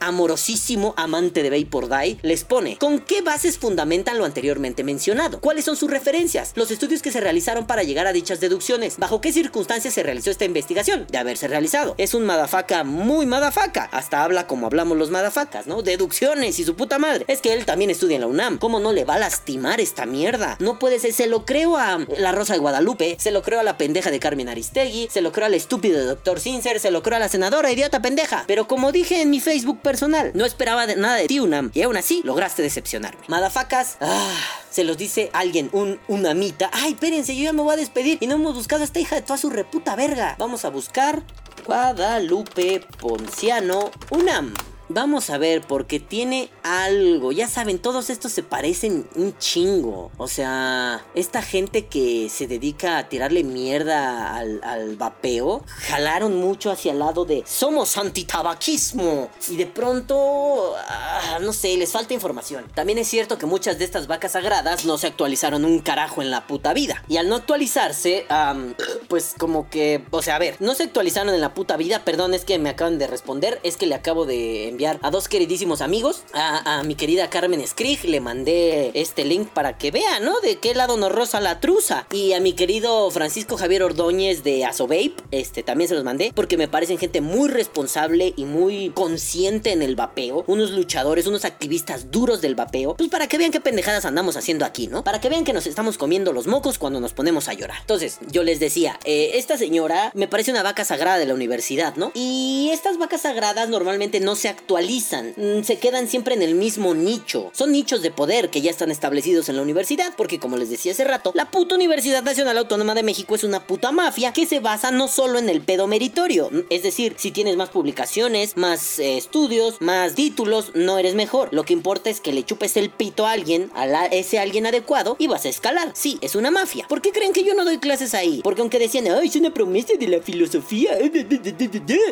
amorosísimo 0.00 0.94
amante 0.96 1.42
de 1.42 1.50
Vapor 1.50 1.88
Day, 1.88 2.18
les 2.22 2.44
pone, 2.44 2.76
¿con 2.78 3.00
qué 3.00 3.22
bases 3.22 3.58
fundamentan 3.58 4.18
lo 4.18 4.24
anteriormente 4.24 4.84
mencionado? 4.84 5.40
¿Cuáles 5.40 5.64
son 5.64 5.76
sus 5.76 5.90
referencias? 5.90 6.52
Los 6.54 6.70
estudios 6.70 7.02
que 7.02 7.12
se 7.12 7.20
realizaron 7.20 7.66
para 7.66 7.82
llegar 7.82 8.06
a 8.06 8.12
dichas 8.12 8.40
deducciones. 8.40 8.98
¿Bajo 8.98 9.20
qué 9.20 9.32
circunstancias 9.32 9.94
se 9.94 10.02
realizó 10.02 10.30
esta 10.30 10.44
investigación? 10.44 11.06
De 11.10 11.18
haberse 11.18 11.48
realizado. 11.48 11.94
Es 11.98 12.14
un 12.14 12.24
madafaca 12.24 12.84
muy 12.84 13.26
madafaca. 13.26 13.84
Hasta 13.92 14.24
habla 14.24 14.46
como 14.46 14.66
hablamos 14.66 14.98
los 14.98 15.10
madafacas, 15.10 15.66
¿no? 15.66 15.82
Deducciones 15.82 16.58
y 16.58 16.64
su 16.64 16.74
puta 16.74 16.98
madre. 16.98 17.24
Es 17.28 17.40
que 17.40 17.52
él 17.52 17.64
también 17.64 17.90
estudia 17.90 18.16
en 18.16 18.22
la 18.22 18.26
UNAM. 18.26 18.58
¿Cómo 18.58 18.80
no 18.80 18.92
le 18.92 19.04
va 19.04 19.14
a 19.14 19.18
lastimar 19.18 19.80
esta 19.80 20.06
mierda? 20.06 20.56
No 20.60 20.78
puede 20.78 20.98
ser, 20.98 21.12
se 21.12 21.26
lo 21.26 21.44
creo 21.44 21.76
a 21.76 21.98
la 22.18 22.32
Rosa 22.32 22.54
de 22.54 22.58
Guadalupe, 22.58 23.16
se 23.18 23.30
lo 23.30 23.42
creo 23.42 23.60
a 23.60 23.62
la 23.62 23.78
pendeja 23.78 24.10
de 24.10 24.20
Carmen 24.20 24.48
Aristegui, 24.48 25.08
se 25.10 25.20
lo 25.20 25.32
creo 25.32 25.46
al 25.46 25.54
estúpido 25.54 25.98
de 25.98 26.04
Dr. 26.04 26.40
Sincer, 26.40 26.80
se 26.80 26.90
lo 26.90 27.02
creo 27.02 27.16
a 27.16 27.20
la 27.20 27.28
senadora 27.28 27.72
idiota 27.72 28.02
pendeja. 28.02 28.44
Pero 28.46 28.68
como 28.68 28.92
dije 28.92 29.22
en 29.22 29.30
mi 29.30 29.40
Facebook 29.40 29.61
personal, 29.80 30.32
no 30.34 30.44
esperaba 30.44 30.86
de 30.86 30.96
nada 30.96 31.16
de 31.16 31.26
ti, 31.26 31.40
Unam, 31.40 31.70
y 31.74 31.82
aún 31.82 31.96
así 31.96 32.22
lograste 32.24 32.62
decepcionarme. 32.62 33.22
Madafacas, 33.28 33.96
ah, 34.00 34.34
se 34.70 34.84
los 34.84 34.96
dice 34.96 35.30
alguien, 35.32 35.68
un 35.72 36.00
unamita. 36.08 36.70
Ay, 36.72 36.92
espérense, 36.92 37.36
yo 37.36 37.44
ya 37.44 37.52
me 37.52 37.62
voy 37.62 37.74
a 37.74 37.76
despedir 37.76 38.18
y 38.20 38.26
no 38.26 38.34
hemos 38.34 38.54
buscado 38.54 38.82
a 38.82 38.84
esta 38.84 39.00
hija 39.00 39.16
de 39.16 39.22
toda 39.22 39.38
su 39.38 39.50
reputa 39.50 39.96
verga. 39.96 40.36
Vamos 40.38 40.64
a 40.64 40.70
buscar 40.70 41.22
Guadalupe 41.66 42.80
Ponciano 42.98 43.90
Unam. 44.10 44.52
Vamos 44.94 45.30
a 45.30 45.38
ver, 45.38 45.62
porque 45.62 46.00
tiene 46.00 46.50
algo. 46.62 47.32
Ya 47.32 47.48
saben, 47.48 47.78
todos 47.78 48.10
estos 48.10 48.30
se 48.30 48.42
parecen 48.42 49.08
un 49.14 49.34
chingo. 49.38 50.10
O 50.18 50.28
sea, 50.28 51.02
esta 51.14 51.40
gente 51.40 51.86
que 51.86 52.28
se 52.28 52.46
dedica 52.46 52.98
a 52.98 53.08
tirarle 53.08 53.42
mierda 53.42 54.36
al, 54.36 54.60
al 54.62 54.96
vapeo, 54.96 55.64
jalaron 55.78 56.36
mucho 56.36 56.70
hacia 56.70 56.92
el 56.92 56.98
lado 56.98 57.24
de 57.24 57.42
somos 57.46 57.96
antitabaquismo. 57.96 59.30
Y 59.48 59.56
de 59.56 59.64
pronto, 59.64 60.74
ah, 60.76 61.38
no 61.40 61.54
sé, 61.54 61.74
les 61.78 61.90
falta 61.90 62.12
información. 62.12 62.66
También 62.74 62.98
es 62.98 63.08
cierto 63.08 63.38
que 63.38 63.46
muchas 63.46 63.78
de 63.78 63.86
estas 63.86 64.06
vacas 64.06 64.32
sagradas 64.32 64.84
no 64.84 64.98
se 64.98 65.06
actualizaron 65.06 65.64
un 65.64 65.78
carajo 65.78 66.20
en 66.20 66.30
la 66.30 66.46
puta 66.46 66.74
vida. 66.74 67.02
Y 67.08 67.16
al 67.16 67.30
no 67.30 67.36
actualizarse, 67.36 68.26
pues 69.08 69.34
como 69.38 69.70
que, 69.70 70.04
o 70.10 70.20
sea, 70.20 70.36
a 70.36 70.38
ver, 70.38 70.56
no 70.60 70.74
se 70.74 70.82
actualizaron 70.82 71.34
en 71.34 71.40
la 71.40 71.54
puta 71.54 71.78
vida. 71.78 72.04
Perdón, 72.04 72.34
es 72.34 72.44
que 72.44 72.58
me 72.58 72.68
acaban 72.68 72.98
de 72.98 73.06
responder. 73.06 73.58
Es 73.62 73.78
que 73.78 73.86
le 73.86 73.94
acabo 73.94 74.26
de 74.26 74.68
enviar 74.68 74.81
a 74.86 75.10
dos 75.10 75.28
queridísimos 75.28 75.80
amigos. 75.80 76.24
A, 76.32 76.82
mi 76.84 76.94
querida 76.94 77.30
Carmen 77.30 77.64
Skrig 77.66 78.04
le 78.04 78.20
mandé 78.20 78.90
este 78.94 79.24
link 79.24 79.48
para 79.48 79.78
que 79.78 79.90
vea, 79.90 80.20
¿no? 80.20 80.40
De 80.40 80.56
qué 80.58 80.74
lado 80.74 80.96
nos 80.96 81.12
roza 81.12 81.40
la 81.40 81.60
truza. 81.60 82.06
Y 82.12 82.32
a 82.32 82.40
mi 82.40 82.52
querido 82.52 83.10
Francisco 83.10 83.56
Javier 83.56 83.82
Ordóñez 83.82 84.42
de 84.42 84.64
Asovape, 84.64 85.14
este 85.30 85.62
también 85.62 85.88
se 85.88 85.94
los 85.94 86.04
mandé 86.04 86.32
porque 86.34 86.56
me 86.56 86.68
parecen 86.68 86.98
gente 86.98 87.20
muy 87.20 87.48
responsable 87.48 88.34
y 88.36 88.44
muy 88.44 88.90
consciente 88.90 89.72
en 89.72 89.82
el 89.82 89.94
vapeo. 89.94 90.44
Unos 90.46 90.72
luchadores, 90.72 91.26
unos 91.26 91.44
activistas 91.44 92.10
duros 92.10 92.40
del 92.40 92.54
vapeo. 92.54 92.96
Pues 92.96 93.10
para 93.10 93.28
que 93.28 93.38
vean 93.38 93.52
qué 93.52 93.60
pendejadas 93.60 94.04
andamos 94.04 94.36
haciendo 94.36 94.64
aquí, 94.64 94.88
¿no? 94.88 95.04
Para 95.04 95.20
que 95.20 95.28
vean 95.28 95.44
que 95.44 95.52
nos 95.52 95.66
estamos 95.66 95.98
comiendo 95.98 96.32
los 96.32 96.46
mocos 96.46 96.78
cuando 96.78 97.00
nos 97.00 97.12
ponemos 97.12 97.48
a 97.48 97.54
llorar. 97.54 97.78
Entonces, 97.80 98.18
yo 98.30 98.42
les 98.42 98.58
decía, 98.58 98.98
eh, 99.04 99.32
esta 99.34 99.56
señora 99.56 100.10
me 100.14 100.28
parece 100.28 100.50
una 100.50 100.62
vaca 100.62 100.84
sagrada 100.84 101.18
de 101.18 101.26
la 101.26 101.34
universidad, 101.34 101.94
¿no? 101.96 102.10
Y 102.14 102.70
estas 102.72 102.98
vacas 102.98 103.22
sagradas 103.22 103.68
normalmente 103.68 104.20
no 104.20 104.34
se 104.34 104.48
actualizan 104.76 105.34
Mm, 105.36 105.62
se 105.62 105.78
quedan 105.78 106.08
siempre 106.08 106.34
en 106.34 106.42
el 106.42 106.54
mismo 106.54 106.94
nicho. 106.94 107.50
Son 107.52 107.72
nichos 107.72 108.02
de 108.02 108.10
poder 108.10 108.50
que 108.50 108.60
ya 108.60 108.70
están 108.70 108.90
establecidos 108.90 109.48
en 109.48 109.56
la 109.56 109.62
universidad, 109.62 110.12
porque 110.16 110.38
como 110.38 110.56
les 110.56 110.70
decía 110.70 110.92
hace 110.92 111.04
rato, 111.04 111.32
la 111.34 111.50
puta 111.50 111.74
Universidad 111.74 112.22
Nacional 112.22 112.58
Autónoma 112.58 112.94
de 112.94 113.02
México 113.02 113.34
es 113.34 113.44
una 113.44 113.66
puta 113.66 113.92
mafia 113.92 114.32
que 114.32 114.46
se 114.46 114.60
basa 114.60 114.90
no 114.90 115.08
solo 115.08 115.38
en 115.38 115.48
el 115.48 115.60
pedo 115.60 115.86
meritorio, 115.86 116.50
mm, 116.50 116.60
es 116.70 116.82
decir, 116.82 117.14
si 117.18 117.30
tienes 117.30 117.56
más 117.56 117.70
publicaciones, 117.70 118.56
más 118.56 118.98
eh, 118.98 119.16
estudios, 119.16 119.80
más 119.80 120.14
títulos, 120.14 120.72
no 120.74 120.98
eres 120.98 121.14
mejor. 121.14 121.48
Lo 121.52 121.64
que 121.64 121.72
importa 121.72 122.10
es 122.10 122.20
que 122.20 122.32
le 122.32 122.44
chupes 122.44 122.76
el 122.76 122.90
pito 122.90 123.26
a 123.26 123.32
alguien, 123.32 123.70
a 123.74 124.06
ese 124.06 124.38
alguien 124.38 124.66
adecuado, 124.66 125.16
y 125.18 125.26
vas 125.26 125.44
a 125.44 125.48
escalar. 125.48 125.92
Sí, 125.94 126.18
es 126.20 126.34
una 126.34 126.50
mafia. 126.50 126.86
¿Por 126.88 127.02
qué 127.02 127.12
creen 127.12 127.32
que 127.32 127.44
yo 127.44 127.54
no 127.54 127.64
doy 127.64 127.78
clases 127.78 128.14
ahí? 128.14 128.40
Porque 128.42 128.60
aunque 128.60 128.78
decían, 128.78 129.06
ay, 129.08 129.28
es 129.28 129.36
una 129.36 129.52
promesa 129.52 129.94
de 129.98 130.08
la 130.08 130.20
filosofía. 130.20 130.98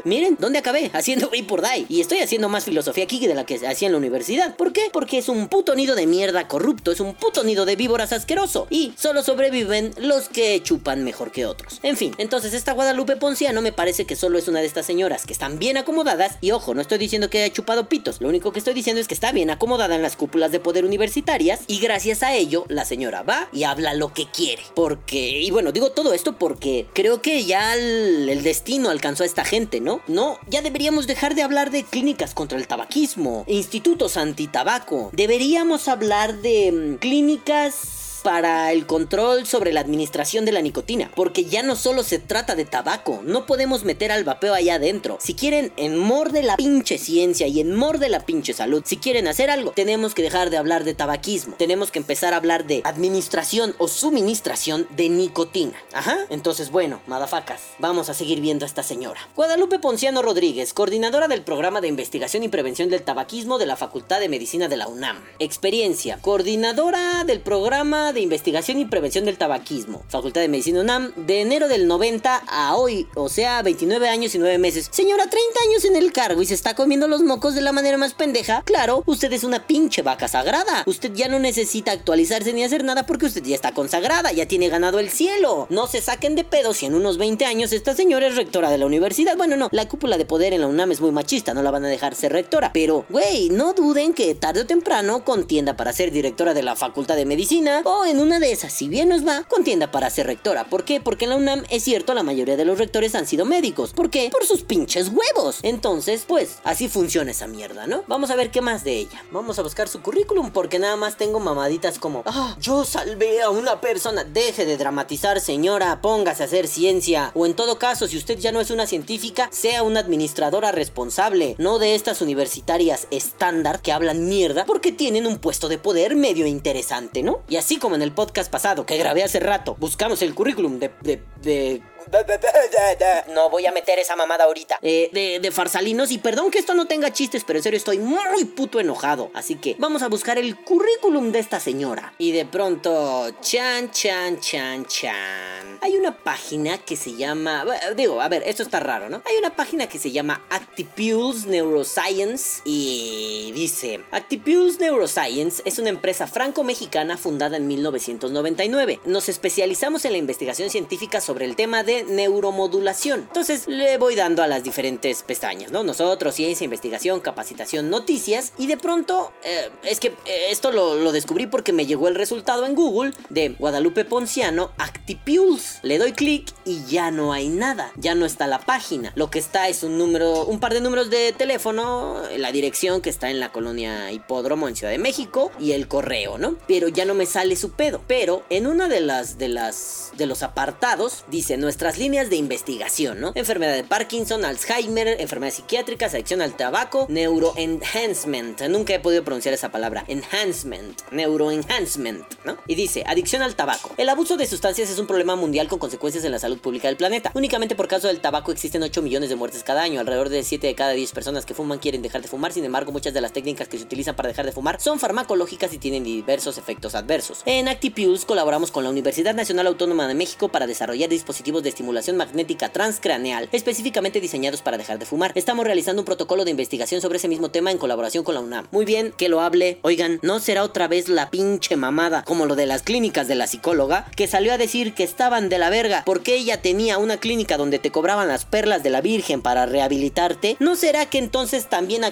Miren, 0.04 0.36
¿dónde 0.38 0.58
acabé? 0.58 0.90
Haciendo 0.92 1.30
por 1.46 1.62
Die. 1.62 1.86
Y 1.88 2.00
estoy 2.00 2.18
haciendo 2.18 2.39
más 2.48 2.64
filosofía 2.64 3.04
aquí 3.04 3.26
de 3.26 3.34
la 3.34 3.44
que 3.44 3.66
hacía 3.66 3.86
en 3.86 3.92
la 3.92 3.98
universidad. 3.98 4.56
¿Por 4.56 4.72
qué? 4.72 4.82
Porque 4.92 5.18
es 5.18 5.28
un 5.28 5.48
puto 5.48 5.74
nido 5.74 5.94
de 5.94 6.06
mierda 6.06 6.48
corrupto, 6.48 6.92
es 6.92 7.00
un 7.00 7.14
puto 7.14 7.44
nido 7.44 7.66
de 7.66 7.76
víboras 7.76 8.12
asqueroso. 8.12 8.66
Y 8.70 8.92
solo 8.96 9.22
sobreviven 9.22 9.92
los 9.98 10.28
que 10.28 10.62
chupan 10.62 11.04
mejor 11.04 11.32
que 11.32 11.46
otros. 11.46 11.80
En 11.82 11.96
fin, 11.96 12.14
entonces 12.18 12.54
esta 12.54 12.72
Guadalupe 12.72 13.16
Ponciano 13.16 13.62
me 13.62 13.72
parece 13.72 14.04
que 14.04 14.16
solo 14.16 14.38
es 14.38 14.48
una 14.48 14.60
de 14.60 14.66
estas 14.66 14.86
señoras 14.86 15.26
que 15.26 15.32
están 15.32 15.58
bien 15.58 15.76
acomodadas. 15.76 16.36
Y 16.40 16.50
ojo, 16.52 16.74
no 16.74 16.80
estoy 16.80 16.98
diciendo 16.98 17.30
que 17.30 17.42
haya 17.42 17.52
chupado 17.52 17.88
pitos. 17.88 18.20
Lo 18.20 18.28
único 18.28 18.52
que 18.52 18.58
estoy 18.58 18.74
diciendo 18.74 19.00
es 19.00 19.08
que 19.08 19.14
está 19.14 19.32
bien 19.32 19.50
acomodada 19.50 19.94
en 19.94 20.02
las 20.02 20.16
cúpulas 20.16 20.52
de 20.52 20.60
poder 20.60 20.84
universitarias. 20.84 21.60
Y 21.66 21.80
gracias 21.80 22.22
a 22.22 22.34
ello, 22.34 22.64
la 22.68 22.84
señora 22.84 23.22
va 23.22 23.48
y 23.52 23.64
habla 23.64 23.94
lo 23.94 24.12
que 24.12 24.26
quiere. 24.26 24.62
Porque, 24.74 25.40
y 25.40 25.50
bueno, 25.50 25.72
digo 25.72 25.90
todo 25.90 26.12
esto 26.12 26.36
porque 26.38 26.86
creo 26.94 27.22
que 27.22 27.44
ya 27.44 27.74
el 27.74 28.42
destino 28.42 28.90
alcanzó 28.90 29.24
a 29.24 29.26
esta 29.26 29.44
gente, 29.44 29.80
¿no? 29.80 30.00
No, 30.06 30.38
ya 30.48 30.62
deberíamos 30.62 31.06
dejar 31.06 31.34
de 31.34 31.42
hablar 31.42 31.70
de 31.70 31.84
clínicas 31.84 32.29
contra 32.34 32.58
el 32.58 32.66
tabaquismo, 32.66 33.44
institutos 33.46 34.16
antitabaco. 34.16 35.10
Deberíamos 35.12 35.88
hablar 35.88 36.38
de 36.38 36.72
mm, 36.72 36.98
clínicas 36.98 38.00
para 38.20 38.72
el 38.72 38.86
control 38.86 39.46
sobre 39.46 39.72
la 39.72 39.80
administración 39.80 40.44
de 40.44 40.52
la 40.52 40.62
nicotina, 40.62 41.10
porque 41.14 41.44
ya 41.44 41.62
no 41.62 41.76
solo 41.76 42.02
se 42.02 42.18
trata 42.18 42.54
de 42.54 42.64
tabaco, 42.64 43.20
no 43.24 43.46
podemos 43.46 43.84
meter 43.84 44.12
al 44.12 44.24
vapeo 44.24 44.54
allá 44.54 44.74
adentro. 44.74 45.18
Si 45.20 45.34
quieren 45.34 45.72
en 45.76 45.98
mor 45.98 46.32
de 46.32 46.42
la 46.42 46.56
pinche 46.56 46.98
ciencia 46.98 47.46
y 47.46 47.60
en 47.60 47.74
mor 47.74 47.98
de 47.98 48.08
la 48.08 48.20
pinche 48.20 48.52
salud, 48.52 48.82
si 48.84 48.96
quieren 48.96 49.28
hacer 49.28 49.50
algo, 49.50 49.72
tenemos 49.72 50.14
que 50.14 50.22
dejar 50.22 50.50
de 50.50 50.56
hablar 50.56 50.84
de 50.84 50.94
tabaquismo, 50.94 51.56
tenemos 51.56 51.90
que 51.90 51.98
empezar 51.98 52.34
a 52.34 52.36
hablar 52.36 52.66
de 52.66 52.82
administración 52.84 53.74
o 53.78 53.88
suministración 53.88 54.86
de 54.90 55.08
nicotina. 55.08 55.74
Ajá, 55.92 56.18
entonces 56.30 56.70
bueno, 56.70 57.00
madafacas, 57.06 57.60
vamos 57.78 58.08
a 58.08 58.14
seguir 58.14 58.40
viendo 58.40 58.64
a 58.64 58.68
esta 58.68 58.82
señora. 58.82 59.20
Guadalupe 59.36 59.78
Ponciano 59.78 60.22
Rodríguez, 60.22 60.72
coordinadora 60.72 61.28
del 61.28 61.42
programa 61.42 61.80
de 61.80 61.88
investigación 61.88 62.42
y 62.42 62.48
prevención 62.48 62.88
del 62.90 63.02
tabaquismo 63.02 63.58
de 63.58 63.66
la 63.66 63.76
Facultad 63.76 64.20
de 64.20 64.28
Medicina 64.28 64.68
de 64.68 64.76
la 64.76 64.88
UNAM. 64.88 65.22
Experiencia, 65.38 66.18
coordinadora 66.20 67.24
del 67.24 67.40
programa 67.40 68.09
de 68.12 68.20
Investigación 68.20 68.78
y 68.78 68.84
Prevención 68.84 69.24
del 69.24 69.38
Tabaquismo, 69.38 70.02
Facultad 70.08 70.40
de 70.40 70.48
Medicina 70.48 70.80
UNAM, 70.80 71.12
de 71.16 71.40
enero 71.40 71.68
del 71.68 71.86
90 71.86 72.42
a 72.46 72.74
hoy, 72.76 73.06
o 73.14 73.28
sea, 73.28 73.62
29 73.62 74.08
años 74.08 74.34
y 74.34 74.38
9 74.38 74.58
meses. 74.58 74.88
Señora, 74.90 75.28
30 75.28 75.60
años 75.68 75.84
en 75.84 75.96
el 75.96 76.12
cargo 76.12 76.42
y 76.42 76.46
se 76.46 76.54
está 76.54 76.74
comiendo 76.74 77.08
los 77.08 77.22
mocos 77.22 77.54
de 77.54 77.60
la 77.60 77.72
manera 77.72 77.96
más 77.96 78.14
pendeja. 78.14 78.62
Claro, 78.64 79.02
usted 79.06 79.32
es 79.32 79.44
una 79.44 79.66
pinche 79.66 80.02
vaca 80.02 80.28
sagrada. 80.28 80.82
Usted 80.86 81.12
ya 81.12 81.28
no 81.28 81.38
necesita 81.38 81.92
actualizarse 81.92 82.52
ni 82.52 82.64
hacer 82.64 82.84
nada 82.84 83.06
porque 83.06 83.26
usted 83.26 83.42
ya 83.42 83.54
está 83.54 83.72
consagrada, 83.72 84.32
ya 84.32 84.46
tiene 84.46 84.68
ganado 84.68 84.98
el 84.98 85.10
cielo. 85.10 85.66
No 85.70 85.86
se 85.86 86.00
saquen 86.00 86.34
de 86.34 86.44
pedo 86.44 86.74
si 86.74 86.86
en 86.86 86.94
unos 86.94 87.18
20 87.18 87.44
años 87.44 87.72
esta 87.72 87.94
señora 87.94 88.26
es 88.26 88.36
rectora 88.36 88.70
de 88.70 88.78
la 88.78 88.86
universidad. 88.86 89.36
Bueno, 89.36 89.56
no, 89.56 89.68
la 89.72 89.88
cúpula 89.88 90.18
de 90.18 90.24
poder 90.24 90.52
en 90.52 90.62
la 90.62 90.66
UNAM 90.66 90.92
es 90.92 91.00
muy 91.00 91.12
machista, 91.12 91.54
no 91.54 91.62
la 91.62 91.70
van 91.70 91.84
a 91.84 91.88
dejar 91.88 92.14
ser 92.14 92.32
rectora. 92.32 92.70
Pero, 92.72 93.04
güey, 93.08 93.50
no 93.50 93.72
duden 93.72 94.14
que 94.14 94.34
tarde 94.34 94.62
o 94.62 94.66
temprano 94.66 95.24
contienda 95.24 95.76
para 95.76 95.92
ser 95.92 96.10
directora 96.10 96.54
de 96.54 96.62
la 96.62 96.76
Facultad 96.76 97.16
de 97.16 97.26
Medicina 97.26 97.82
o 97.84 97.99
en 98.04 98.20
una 98.20 98.38
de 98.38 98.52
esas, 98.52 98.72
si 98.72 98.88
bien 98.88 99.08
nos 99.08 99.26
va, 99.26 99.44
contienda 99.44 99.90
para 99.90 100.10
ser 100.10 100.26
rectora. 100.26 100.64
¿Por 100.64 100.84
qué? 100.84 101.00
Porque 101.00 101.24
en 101.24 101.30
la 101.30 101.36
UNAM 101.36 101.64
es 101.70 101.84
cierto, 101.84 102.14
la 102.14 102.22
mayoría 102.22 102.56
de 102.56 102.64
los 102.64 102.78
rectores 102.78 103.14
han 103.14 103.26
sido 103.26 103.44
médicos. 103.44 103.92
¿Por 103.92 104.10
qué? 104.10 104.30
Por 104.30 104.44
sus 104.44 104.62
pinches 104.62 105.08
huevos. 105.08 105.60
Entonces, 105.62 106.24
pues, 106.26 106.58
así 106.64 106.88
funciona 106.88 107.30
esa 107.30 107.46
mierda, 107.46 107.86
¿no? 107.86 108.04
Vamos 108.06 108.30
a 108.30 108.36
ver 108.36 108.50
qué 108.50 108.60
más 108.60 108.84
de 108.84 108.96
ella. 108.96 109.24
Vamos 109.30 109.58
a 109.58 109.62
buscar 109.62 109.88
su 109.88 110.02
currículum 110.02 110.50
porque 110.50 110.78
nada 110.78 110.96
más 110.96 111.16
tengo 111.16 111.40
mamaditas 111.40 111.98
como, 111.98 112.22
ah, 112.26 112.56
yo 112.60 112.84
salvé 112.84 113.42
a 113.42 113.50
una 113.50 113.80
persona. 113.80 114.24
Deje 114.24 114.64
de 114.64 114.76
dramatizar, 114.76 115.40
señora, 115.40 116.00
póngase 116.00 116.42
a 116.42 116.46
hacer 116.46 116.68
ciencia. 116.68 117.32
O 117.34 117.46
en 117.46 117.54
todo 117.54 117.78
caso, 117.78 118.06
si 118.06 118.16
usted 118.16 118.38
ya 118.38 118.52
no 118.52 118.60
es 118.60 118.70
una 118.70 118.86
científica, 118.86 119.48
sea 119.52 119.82
una 119.82 120.00
administradora 120.00 120.72
responsable, 120.72 121.54
no 121.58 121.78
de 121.78 121.94
estas 121.94 122.20
universitarias 122.20 123.06
estándar 123.10 123.80
que 123.82 123.92
hablan 123.92 124.28
mierda 124.28 124.64
porque 124.64 124.92
tienen 124.92 125.26
un 125.26 125.38
puesto 125.38 125.68
de 125.68 125.78
poder 125.78 126.16
medio 126.16 126.46
interesante, 126.46 127.22
¿no? 127.22 127.40
Y 127.48 127.56
así 127.56 127.78
como 127.78 127.89
en 127.94 128.02
el 128.02 128.12
podcast 128.12 128.50
pasado 128.50 128.86
que 128.86 128.96
grabé 128.96 129.22
hace 129.22 129.40
rato, 129.40 129.76
buscamos 129.78 130.22
el 130.22 130.34
currículum 130.34 130.78
de, 130.78 130.90
de, 131.02 131.22
de 131.42 131.82
no 133.34 133.50
voy 133.50 133.66
a 133.66 133.72
meter 133.72 133.98
esa 133.98 134.16
mamada 134.16 134.44
ahorita. 134.44 134.78
Eh, 134.82 135.10
de, 135.12 135.40
de, 135.40 135.50
farsalinos. 135.50 136.10
Y 136.10 136.18
perdón 136.18 136.50
que 136.50 136.58
esto 136.58 136.74
no 136.74 136.86
tenga 136.86 137.12
chistes, 137.12 137.44
pero 137.44 137.58
en 137.58 137.62
serio 137.62 137.76
estoy 137.76 137.98
muy 137.98 138.44
puto 138.44 138.80
enojado. 138.80 139.30
Así 139.34 139.56
que 139.56 139.76
vamos 139.78 140.02
a 140.02 140.08
buscar 140.08 140.38
el 140.38 140.56
currículum 140.56 141.32
de 141.32 141.38
esta 141.38 141.60
señora. 141.60 142.14
Y 142.18 142.32
de 142.32 142.44
pronto, 142.46 143.30
chan, 143.40 143.90
chan, 143.90 144.40
chan, 144.40 144.86
chan. 144.86 145.78
Hay 145.82 145.96
una 145.96 146.16
página 146.16 146.78
que 146.78 146.96
se 146.96 147.14
llama. 147.14 147.64
Digo, 147.96 148.20
a 148.20 148.28
ver, 148.28 148.42
esto 148.46 148.62
está 148.62 148.80
raro, 148.80 149.08
¿no? 149.08 149.22
Hay 149.24 149.36
una 149.36 149.54
página 149.54 149.88
que 149.88 149.98
se 149.98 150.10
llama 150.10 150.44
Actipules 150.50 151.46
Neuroscience. 151.46 152.62
Y 152.64 153.52
dice: 153.54 154.00
Actipules 154.10 154.78
Neuroscience 154.78 155.62
es 155.64 155.78
una 155.78 155.88
empresa 155.88 156.26
franco-mexicana 156.26 157.16
fundada 157.16 157.56
en 157.56 157.66
1999. 157.66 159.00
Nos 159.04 159.28
especializamos 159.28 160.04
en 160.04 160.12
la 160.12 160.18
investigación 160.18 160.70
científica 160.70 161.20
sobre 161.20 161.44
el 161.44 161.56
tema 161.56 161.82
de 161.82 161.89
de 161.90 162.04
neuromodulación. 162.04 163.20
Entonces 163.20 163.66
le 163.66 163.98
voy 163.98 164.14
dando 164.14 164.44
a 164.44 164.46
las 164.46 164.62
diferentes 164.62 165.24
pestañas, 165.24 165.72
¿no? 165.72 165.82
Nosotros, 165.82 166.36
ciencia, 166.36 166.64
investigación, 166.64 167.18
capacitación, 167.18 167.90
noticias. 167.90 168.52
Y 168.58 168.68
de 168.68 168.76
pronto, 168.76 169.32
eh, 169.42 169.70
es 169.82 169.98
que 169.98 170.08
eh, 170.08 170.50
esto 170.50 170.70
lo, 170.70 171.10
descubrí 171.10 171.48
porque 171.48 171.72
me 171.72 171.86
llegó 171.86 172.06
el 172.06 172.14
resultado 172.14 172.64
en 172.64 172.76
Google 172.76 173.12
de 173.28 173.56
Guadalupe 173.58 174.04
Ponciano 174.04 174.70
Actipules. 174.78 175.80
Le 175.82 175.98
doy 175.98 176.12
clic 176.12 176.52
y 176.64 176.84
ya 176.84 177.10
no 177.10 177.32
hay 177.32 177.48
nada, 177.48 177.90
ya 177.96 178.14
no 178.14 178.24
está 178.24 178.46
la 178.46 178.60
página. 178.60 179.12
Lo 179.16 179.28
que 179.28 179.40
está 179.40 179.68
es 179.68 179.82
un 179.82 179.98
número, 179.98 180.44
un 180.44 180.60
par 180.60 180.72
de 180.72 180.80
números 180.80 181.10
de 181.10 181.32
teléfono, 181.32 182.22
la 182.36 182.52
dirección 182.52 183.00
que 183.00 183.10
está 183.10 183.30
en 183.30 183.40
la 183.40 183.50
colonia 183.50 184.12
Hipódromo 184.12 184.68
en 184.68 184.76
Ciudad 184.76 184.92
de 184.92 184.98
México 184.98 185.50
y 185.58 185.72
el 185.72 185.88
correo, 185.88 186.38
¿no? 186.38 186.56
Pero 186.68 186.86
ya 186.86 187.04
no 187.04 187.14
me 187.14 187.26
sale 187.26 187.56
su 187.56 187.72
pedo. 187.72 188.00
Pero 188.06 188.44
en 188.48 188.68
una 188.68 188.88
de 188.88 189.00
las 189.00 189.38
de 189.38 189.48
las 189.48 190.12
de 190.16 190.26
los 190.26 190.44
apartados 190.44 191.24
dice 191.28 191.56
nuestras 191.80 191.98
líneas 191.98 192.28
de 192.28 192.36
investigación, 192.36 193.22
¿no? 193.22 193.32
Enfermedad 193.34 193.72
de 193.72 193.84
Parkinson, 193.84 194.44
Alzheimer, 194.44 195.18
enfermedades 195.18 195.54
psiquiátricas, 195.54 196.12
adicción 196.12 196.42
al 196.42 196.54
tabaco, 196.54 197.06
neuroenhancement. 197.08 198.60
Nunca 198.68 198.92
he 198.92 199.00
podido 199.00 199.24
pronunciar 199.24 199.54
esa 199.54 199.70
palabra. 199.70 200.04
Enhancement, 200.06 201.00
neuroenhancement, 201.10 202.26
¿no? 202.44 202.58
Y 202.66 202.74
dice 202.74 203.02
adicción 203.06 203.40
al 203.40 203.56
tabaco. 203.56 203.94
El 203.96 204.10
abuso 204.10 204.36
de 204.36 204.46
sustancias 204.46 204.90
es 204.90 204.98
un 204.98 205.06
problema 205.06 205.36
mundial 205.36 205.68
con 205.68 205.78
consecuencias 205.78 206.22
en 206.24 206.32
la 206.32 206.38
salud 206.38 206.58
pública 206.58 206.88
del 206.88 206.98
planeta. 206.98 207.30
Únicamente 207.32 207.74
por 207.74 207.88
causa 207.88 208.08
del 208.08 208.20
tabaco 208.20 208.52
existen 208.52 208.82
8 208.82 209.00
millones 209.00 209.30
de 209.30 209.36
muertes 209.36 209.62
cada 209.62 209.80
año. 209.80 210.00
Alrededor 210.00 210.28
de 210.28 210.42
7 210.42 210.66
de 210.66 210.74
cada 210.74 210.92
10 210.92 211.12
personas 211.12 211.46
que 211.46 211.54
fuman 211.54 211.78
quieren 211.78 212.02
dejar 212.02 212.20
de 212.20 212.28
fumar. 212.28 212.52
Sin 212.52 212.66
embargo, 212.66 212.92
muchas 212.92 213.14
de 213.14 213.22
las 213.22 213.32
técnicas 213.32 213.68
que 213.68 213.78
se 213.78 213.84
utilizan 213.84 214.14
para 214.16 214.28
dejar 214.28 214.44
de 214.44 214.52
fumar 214.52 214.82
son 214.82 214.98
farmacológicas 215.00 215.72
y 215.72 215.78
tienen 215.78 216.04
diversos 216.04 216.58
efectos 216.58 216.94
adversos. 216.94 217.40
En 217.46 217.68
ActiPulse 217.68 218.26
colaboramos 218.26 218.70
con 218.70 218.84
la 218.84 218.90
Universidad 218.90 219.34
Nacional 219.34 219.66
Autónoma 219.66 220.06
de 220.06 220.12
México 220.14 220.50
para 220.50 220.66
desarrollar 220.66 221.08
dispositivos 221.08 221.62
de 221.62 221.69
estimulación 221.70 222.16
magnética 222.16 222.68
transcraneal 222.68 223.48
específicamente 223.52 224.20
diseñados 224.20 224.62
para 224.62 224.78
dejar 224.78 224.98
de 224.98 225.06
fumar. 225.06 225.32
Estamos 225.34 225.64
realizando 225.64 226.02
un 226.02 226.06
protocolo 226.06 226.44
de 226.44 226.50
investigación 226.50 227.00
sobre 227.00 227.18
ese 227.18 227.28
mismo 227.28 227.50
tema 227.50 227.70
en 227.70 227.78
colaboración 227.78 228.24
con 228.24 228.34
la 228.34 228.40
UNAM. 228.40 228.68
Muy 228.70 228.84
bien, 228.84 229.12
que 229.16 229.28
lo 229.28 229.40
hable. 229.40 229.78
Oigan, 229.82 230.18
no 230.22 230.40
será 230.40 230.62
otra 230.62 230.88
vez 230.88 231.08
la 231.08 231.30
pinche 231.30 231.76
mamada 231.76 232.24
como 232.24 232.46
lo 232.46 232.56
de 232.56 232.66
las 232.66 232.82
clínicas 232.82 233.28
de 233.28 233.34
la 233.34 233.46
psicóloga 233.46 234.06
que 234.16 234.26
salió 234.26 234.52
a 234.52 234.58
decir 234.58 234.94
que 234.94 235.04
estaban 235.04 235.48
de 235.48 235.58
la 235.58 235.70
verga 235.70 236.02
porque 236.04 236.34
ella 236.34 236.62
tenía 236.62 236.98
una 236.98 237.18
clínica 237.18 237.56
donde 237.56 237.78
te 237.78 237.90
cobraban 237.90 238.28
las 238.28 238.44
perlas 238.44 238.82
de 238.82 238.90
la 238.90 239.00
Virgen 239.00 239.42
para 239.42 239.66
rehabilitarte. 239.66 240.56
¿No 240.58 240.76
será 240.76 241.06
que 241.06 241.18
entonces 241.18 241.68
también 241.68 242.02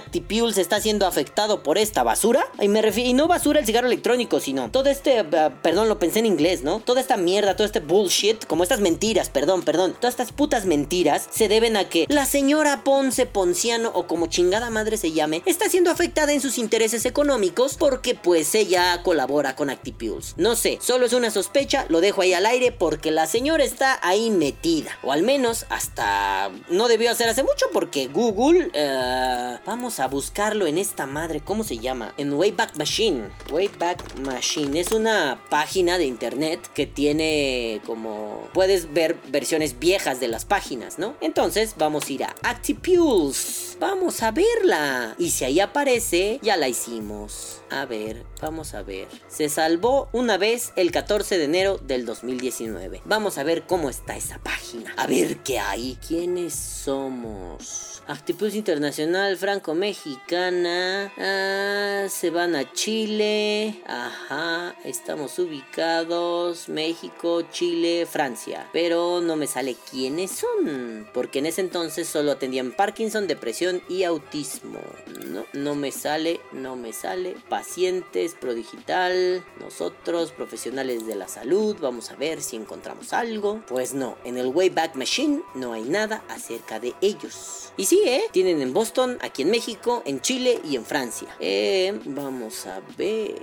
se 0.53 0.61
está 0.61 0.81
siendo 0.81 1.07
afectado 1.07 1.63
por 1.63 1.79
esta 1.79 2.03
basura? 2.03 2.47
Y 2.61 2.69
me 2.69 2.83
refiero, 2.83 3.11
y 3.11 3.13
no 3.13 3.29
basura 3.29 3.61
el 3.61 3.67
cigarro 3.67 3.87
electrónico, 3.87 4.41
sino 4.41 4.71
todo 4.71 4.89
este, 4.91 5.23
uh, 5.23 5.53
perdón, 5.63 5.89
lo 5.89 5.99
pensé 5.99 6.21
en 6.21 6.27
inglés, 6.27 6.63
¿no? 6.63 6.81
Toda 6.81 7.01
esta 7.01 7.17
mierda, 7.17 7.57
todo 7.57 7.67
este 7.67 7.81
bullshit, 7.81 8.45
como 8.47 8.63
estas 8.63 8.81
mentiras, 8.81 9.31
perdón, 9.31 9.48
perdón, 9.57 9.95
todas 9.99 10.13
estas 10.13 10.33
putas 10.33 10.67
mentiras 10.67 11.27
se 11.31 11.49
deben 11.49 11.77
a 11.77 11.89
que 11.89 12.07
la 12.09 12.27
señora 12.27 12.85
Ponce 12.85 13.25
Ponciano 13.25 13.91
o 13.95 14.07
como 14.07 14.27
chingada 14.27 14.69
madre 14.71 14.97
se 14.97 15.13
llame, 15.13 15.43
está 15.47 15.69
siendo 15.69 15.91
afectada 15.91 16.33
en 16.33 16.41
sus 16.41 16.59
intereses 16.59 17.07
económicos 17.07 17.77
porque 17.79 18.15
pues 18.15 18.55
ella 18.55 19.03
colabora 19.03 19.57
con 19.57 19.71
Actipules. 19.71 20.35
No 20.37 20.55
sé, 20.55 20.79
solo 20.83 21.07
es 21.07 21.13
una 21.15 21.31
sospecha, 21.31 21.87
lo 21.89 22.01
dejo 22.01 22.21
ahí 22.23 22.35
al 22.35 22.47
aire 22.47 22.73
porque 22.73 23.11
la 23.11 23.27
señora 23.27 23.65
está 23.65 23.99
ahí 24.03 24.31
metida, 24.31 24.99
o 25.03 25.13
al 25.13 25.23
menos 25.23 25.65
hasta 25.71 26.51
no 26.69 26.89
debió 26.89 27.11
hacer 27.11 27.29
hace 27.29 27.43
mucho 27.43 27.67
porque 27.73 28.09
Google, 28.09 28.67
uh, 28.69 29.59
vamos 29.65 29.99
a 29.99 30.09
buscarlo 30.09 30.67
en 30.67 30.77
esta 30.77 31.07
madre, 31.07 31.41
¿cómo 31.41 31.65
se 31.65 31.79
llama? 31.79 32.13
En 32.19 32.35
Wayback 32.35 32.77
Machine. 32.77 33.31
Wayback 33.51 34.19
Machine 34.19 34.79
es 34.79 34.93
una 34.93 35.41
página 35.49 35.97
de 35.97 36.05
internet 36.05 36.71
que 36.75 36.87
tiene 36.87 37.81
como 37.87 38.49
puedes 38.53 38.93
ver 38.93 39.17
versiones 39.39 39.79
viejas 39.79 40.19
de 40.19 40.27
las 40.27 40.45
páginas, 40.45 40.99
¿no? 40.99 41.15
Entonces 41.21 41.75
vamos 41.79 42.09
a 42.09 42.13
ir 42.13 42.25
a 42.25 42.35
ActiPulse. 42.43 43.68
Vamos 43.81 44.25
a 44.25 44.33
verla. 44.33 45.15
Y 45.19 45.31
si 45.31 45.45
ahí 45.45 45.61
aparece, 45.61 46.41
ya 46.43 46.57
la 46.57 46.69
hicimos. 46.69 47.61
A 47.71 47.85
ver, 47.85 48.25
vamos 48.41 48.75
a 48.75 48.83
ver. 48.83 49.07
Se 49.29 49.49
salvó 49.49 50.09
una 50.13 50.37
vez 50.37 50.73
el 50.75 50.91
14 50.91 51.39
de 51.39 51.45
enero 51.45 51.79
del 51.79 52.05
2019. 52.07 53.03
Vamos 53.05 53.39
a 53.39 53.45
ver 53.45 53.67
cómo 53.67 53.89
está 53.89 54.17
esa 54.17 54.39
página. 54.39 54.93
A 54.97 55.07
ver 55.07 55.39
qué 55.39 55.59
hay. 55.59 55.97
¿Quiénes 56.07 56.55
somos? 56.55 58.03
Actipus 58.09 58.55
Internacional 58.55 59.37
Franco-Mexicana. 59.37 61.13
Ah, 61.19 62.07
se 62.09 62.31
van 62.31 62.57
a 62.57 62.73
Chile. 62.73 63.83
Ajá, 63.87 64.75
estamos 64.83 65.39
ubicados. 65.39 66.71
México, 66.71 67.43
Chile, 67.53 68.07
Francia. 68.11 68.67
Pero 68.73 69.21
no 69.21 69.37
me 69.37 69.47
sale 69.47 69.77
quiénes 69.91 70.31
son. 70.31 71.07
Porque 71.13 71.41
en 71.41 71.47
ese 71.47 71.61
entonces 71.61 72.09
solo 72.09 72.33
atendían 72.33 72.73
Parkinson, 72.73 73.27
depresión 73.27 73.68
y 73.89 74.05
autismo. 74.05 74.81
No, 75.27 75.45
no 75.53 75.75
me 75.75 75.93
sale, 75.93 76.41
no 76.53 76.77
me 76.77 76.93
sale. 76.93 77.37
Pacientes, 77.49 78.35
Prodigital. 78.35 79.45
Nosotros, 79.61 80.33
profesionales 80.33 81.07
de 81.07 81.15
la 81.15 81.29
salud. 81.29 81.77
Vamos 81.81 82.11
a 82.11 82.17
ver 82.17 82.43
si 82.43 82.57
encontramos 82.57 83.13
algo. 83.13 83.63
Pues 83.69 83.95
no, 83.95 84.17
en 84.25 84.39
el 84.39 84.47
Wayback 84.49 84.95
Machine 84.97 85.43
no 85.55 85.73
hay 85.73 85.83
nada 85.83 86.23
acerca 86.29 86.81
de 86.81 86.95
ellos. 87.01 87.73
Y 87.77 87.85
sí, 87.85 88.03
¿eh? 88.05 88.23
Tienen 88.33 88.61
en 88.61 88.73
Boston, 88.73 89.19
aquí 89.21 89.43
en 89.43 89.51
México, 89.51 90.03
en 90.05 90.21
Chile 90.21 90.61
y 90.65 90.77
en 90.77 90.85
Francia. 90.85 91.29
Eh, 91.41 92.01
vamos 92.05 92.67
a 92.67 92.81
ver 92.97 93.43